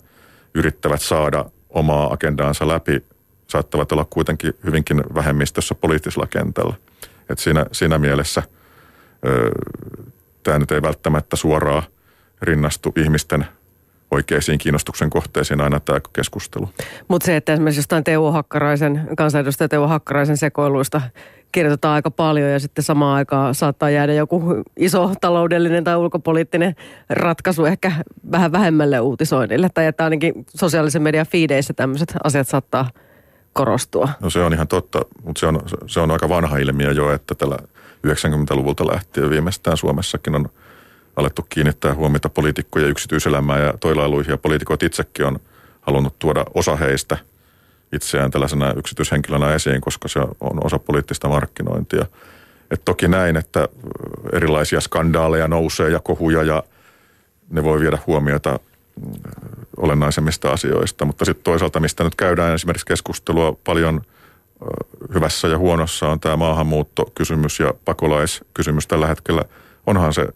yrittävät 0.55 1.01
saada 1.01 1.45
omaa 1.69 2.13
agendaansa 2.13 2.67
läpi, 2.67 3.03
saattavat 3.47 3.91
olla 3.91 4.05
kuitenkin 4.09 4.53
hyvinkin 4.63 5.03
vähemmistössä 5.15 5.75
poliittisella 5.75 6.27
kentällä. 6.27 6.73
Et 7.29 7.39
siinä, 7.39 7.65
siinä 7.71 7.97
mielessä– 7.97 8.43
tämä 10.43 10.59
nyt 10.59 10.71
ei 10.71 10.81
välttämättä 10.81 11.35
suoraan 11.35 11.83
rinnastu 12.41 12.93
ihmisten 12.97 13.45
oikeisiin 14.11 14.57
kiinnostuksen 14.57 15.09
kohteisiin 15.09 15.61
aina 15.61 15.79
tämä 15.79 15.99
keskustelu. 16.13 16.69
Mutta 17.07 17.25
se, 17.25 17.35
että 17.35 17.53
esimerkiksi 17.53 17.79
jostain 17.79 18.03
Teuvo 18.03 18.31
Hakkaraisen, 18.31 19.07
kansanedustaja 19.17 19.67
Teuvo 19.67 19.87
Hakkaraisen 19.87 20.37
sekoiluista 20.37 21.01
kirjoitetaan 21.51 21.95
aika 21.95 22.11
paljon 22.11 22.49
ja 22.49 22.59
sitten 22.59 22.83
samaan 22.83 23.17
aikaan 23.17 23.55
saattaa 23.55 23.89
jäädä 23.89 24.13
joku 24.13 24.63
iso 24.77 25.11
taloudellinen 25.21 25.83
tai 25.83 25.97
ulkopoliittinen 25.97 26.75
ratkaisu 27.09 27.65
ehkä 27.65 27.91
vähän 28.31 28.51
vähemmälle 28.51 28.99
uutisoinnille. 28.99 29.69
Tai 29.73 29.85
että 29.85 30.03
ainakin 30.03 30.33
sosiaalisen 30.55 31.01
median 31.01 31.27
fiideissä 31.27 31.73
tämmöiset 31.73 32.13
asiat 32.23 32.47
saattaa 32.47 32.89
korostua. 33.53 34.09
No 34.19 34.29
se 34.29 34.39
on 34.39 34.53
ihan 34.53 34.67
totta, 34.67 35.01
mutta 35.23 35.39
se 35.39 35.47
on, 35.47 35.61
se 35.87 35.99
on 35.99 36.11
aika 36.11 36.29
vanha 36.29 36.57
ilmiö 36.57 36.91
jo, 36.91 37.13
että 37.13 37.35
tällä 37.35 37.57
90-luvulta 38.07 38.87
lähtien 38.87 39.29
viimeistään 39.29 39.77
Suomessakin 39.77 40.35
on 40.35 40.49
alettu 41.15 41.45
kiinnittää 41.49 41.93
huomiota 41.93 42.29
poliitikkojen 42.29 42.89
yksityiselämään 42.89 43.61
ja 43.61 43.73
toilailuihin. 43.79 44.31
Ja 44.31 44.37
poliitikot 44.37 44.83
itsekin 44.83 45.25
on 45.25 45.39
halunnut 45.81 46.19
tuoda 46.19 46.45
osa 46.53 46.75
heistä 46.75 47.17
itseään 47.93 48.31
tällaisena 48.31 48.73
yksityishenkilönä 48.73 49.53
esiin, 49.53 49.81
koska 49.81 50.07
se 50.07 50.19
on 50.19 50.65
osa 50.65 50.79
poliittista 50.79 51.29
markkinointia. 51.29 52.05
Et 52.71 52.81
toki 52.85 53.07
näin, 53.07 53.37
että 53.37 53.67
erilaisia 54.33 54.81
skandaaleja 54.81 55.47
nousee 55.47 55.89
ja 55.89 55.99
kohuja 55.99 56.43
ja 56.43 56.63
ne 57.49 57.63
voi 57.63 57.79
viedä 57.79 57.97
huomiota 58.07 58.59
mm, 59.01 59.11
olennaisemmista 59.77 60.51
asioista. 60.51 61.05
Mutta 61.05 61.25
sitten 61.25 61.43
toisaalta, 61.43 61.79
mistä 61.79 62.03
nyt 62.03 62.15
käydään 62.15 62.53
esimerkiksi 62.53 62.85
keskustelua 62.85 63.57
paljon– 63.63 64.01
hyvässä 65.13 65.47
ja 65.47 65.57
huonossa 65.57 66.07
on 66.07 66.19
tämä 66.19 66.37
maahanmuuttokysymys 66.37 67.59
ja 67.59 67.73
pakolaiskysymys 67.85 68.87
tällä 68.87 69.07
hetkellä. 69.07 69.43
Onhan 69.87 70.13
se 70.13 70.27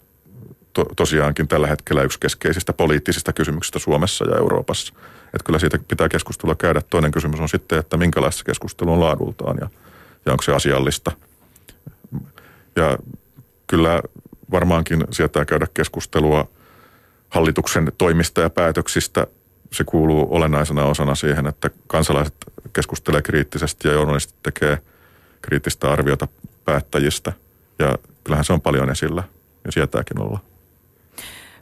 to, 0.73 0.85
tosiaankin 0.95 1.47
tällä 1.47 1.67
hetkellä 1.67 2.03
yksi 2.03 2.19
keskeisistä 2.19 2.73
poliittisista 2.73 3.33
kysymyksistä 3.33 3.79
Suomessa 3.79 4.29
ja 4.29 4.37
Euroopassa. 4.37 4.93
Että 5.33 5.45
kyllä 5.45 5.59
siitä 5.59 5.79
pitää 5.87 6.09
keskustelua 6.09 6.55
käydä. 6.55 6.81
Toinen 6.89 7.11
kysymys 7.11 7.39
on 7.39 7.49
sitten, 7.49 7.79
että 7.79 7.97
minkälaista 7.97 8.43
keskustelu 8.43 8.93
on 8.93 8.99
laadultaan 8.99 9.57
ja, 9.61 9.69
ja 10.25 10.31
onko 10.31 10.43
se 10.43 10.55
asiallista. 10.55 11.11
Ja 12.75 12.97
kyllä 13.67 14.01
varmaankin 14.51 15.03
sieltä 15.11 15.45
käydä 15.45 15.67
keskustelua 15.73 16.47
hallituksen 17.29 17.91
toimista 17.97 18.41
ja 18.41 18.49
päätöksistä– 18.49 19.27
se 19.73 19.83
kuuluu 19.83 20.27
olennaisena 20.35 20.85
osana 20.85 21.15
siihen, 21.15 21.47
että 21.47 21.69
kansalaiset 21.87 22.35
keskustelee 22.73 23.21
kriittisesti 23.21 23.87
ja 23.87 23.93
journalistit 23.93 24.43
tekee 24.43 24.77
kriittistä 25.41 25.91
arviota 25.91 26.27
päättäjistä. 26.65 27.33
Ja 27.79 27.97
kyllähän 28.23 28.45
se 28.45 28.53
on 28.53 28.61
paljon 28.61 28.89
esillä 28.89 29.23
ja 29.65 29.71
sieltäkin 29.71 30.21
olla. 30.21 30.39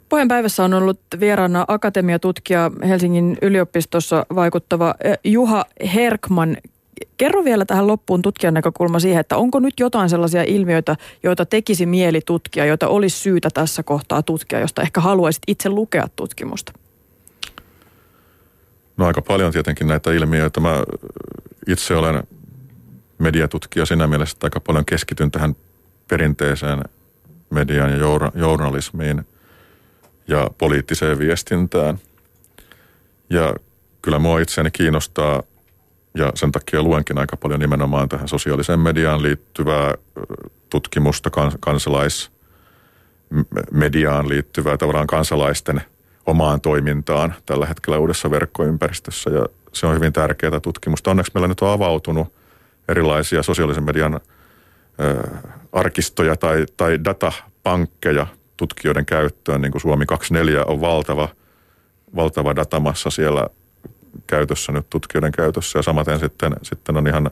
Puheenpäivässä 0.09 0.63
on 0.63 0.73
ollut 0.73 0.99
vieraana 1.19 1.65
akatemiatutkija 1.67 2.71
Helsingin 2.87 3.37
yliopistossa 3.41 4.25
vaikuttava 4.35 4.95
eh, 5.03 5.17
Juha 5.23 5.65
Herkman. 5.93 6.57
Kerro 7.17 7.43
vielä 7.43 7.65
tähän 7.65 7.87
loppuun 7.87 8.21
tutkijan 8.21 8.53
näkökulma 8.53 8.99
siihen, 8.99 9.19
että 9.19 9.37
onko 9.37 9.59
nyt 9.59 9.79
jotain 9.79 10.09
sellaisia 10.09 10.43
ilmiöitä, 10.43 10.95
joita 11.23 11.45
tekisi 11.45 11.85
mieli 11.85 12.21
tutkia, 12.25 12.65
joita 12.65 12.87
olisi 12.87 13.19
syytä 13.19 13.49
tässä 13.53 13.83
kohtaa 13.83 14.23
tutkia, 14.23 14.59
josta 14.59 14.81
ehkä 14.81 15.01
haluaisit 15.01 15.43
itse 15.47 15.69
lukea 15.69 16.07
tutkimusta? 16.15 16.73
No 18.97 19.05
aika 19.05 19.21
paljon 19.21 19.51
tietenkin 19.51 19.87
näitä 19.87 20.11
ilmiöitä. 20.11 20.59
Mä 20.59 20.83
itse 21.67 21.95
olen 21.95 22.23
mediatutkija 23.17 23.85
siinä 23.85 24.07
mielessä, 24.07 24.35
että 24.35 24.45
aika 24.45 24.59
paljon 24.59 24.85
keskityn 24.85 25.31
tähän 25.31 25.55
perinteiseen 26.07 26.81
mediaan 27.49 27.91
ja 27.91 27.97
journalismiin 28.35 29.25
ja 30.29 30.49
poliittiseen 30.57 31.19
viestintään. 31.19 31.99
Ja 33.29 33.55
kyllä 34.01 34.19
mua 34.19 34.39
itseäni 34.39 34.71
kiinnostaa 34.71 35.43
ja 36.13 36.31
sen 36.35 36.51
takia 36.51 36.83
luenkin 36.83 37.17
aika 37.17 37.37
paljon 37.37 37.59
nimenomaan 37.59 38.09
tähän 38.09 38.27
sosiaaliseen 38.27 38.79
mediaan 38.79 39.21
liittyvää 39.21 39.93
tutkimusta, 40.69 41.29
kansalaismediaan 41.59 44.29
liittyvää 44.29 44.77
tavallaan 44.77 45.07
kansalaisten– 45.07 45.81
omaan 46.29 46.61
toimintaan 46.61 47.35
tällä 47.45 47.65
hetkellä 47.65 47.97
uudessa 47.97 48.31
verkkoympäristössä 48.31 49.29
ja 49.29 49.45
se 49.73 49.87
on 49.87 49.95
hyvin 49.95 50.13
tärkeää 50.13 50.59
tutkimusta. 50.59 51.11
Onneksi 51.11 51.31
meillä 51.33 51.47
nyt 51.47 51.61
on 51.61 51.69
avautunut 51.69 52.33
erilaisia 52.87 53.43
sosiaalisen 53.43 53.83
median 53.83 54.19
arkistoja 55.71 56.35
tai, 56.35 56.65
tai 56.77 57.03
datapankkeja 57.03 58.27
tutkijoiden 58.59 59.05
käyttöön, 59.05 59.61
niin 59.61 59.71
kuin 59.71 59.81
Suomi 59.81 60.05
24 60.05 60.65
on 60.65 60.81
valtava, 60.81 61.29
valtava 62.15 62.55
datamassa 62.55 63.09
siellä 63.09 63.47
käytössä 64.27 64.71
nyt 64.71 64.89
tutkijoiden 64.89 65.31
käytössä 65.31 65.79
ja 65.79 65.83
samaten 65.83 66.19
sitten, 66.19 66.53
sitten 66.63 66.97
on 66.97 67.07
ihan 67.07 67.31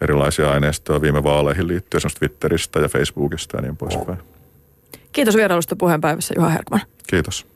erilaisia 0.00 0.50
aineistoja 0.50 1.00
viime 1.00 1.22
vaaleihin 1.22 1.68
liittyen, 1.68 1.98
esimerkiksi 1.98 2.18
Twitteristä 2.18 2.80
ja 2.80 2.88
Facebookista 2.88 3.56
ja 3.56 3.62
niin 3.62 3.76
poispäin. 3.76 4.18
Kiitos 5.12 5.36
vierailusta 5.36 5.76
puheenpäivässä 5.76 6.34
Juha 6.36 6.48
Herkman. 6.48 6.80
Kiitos. 7.06 7.46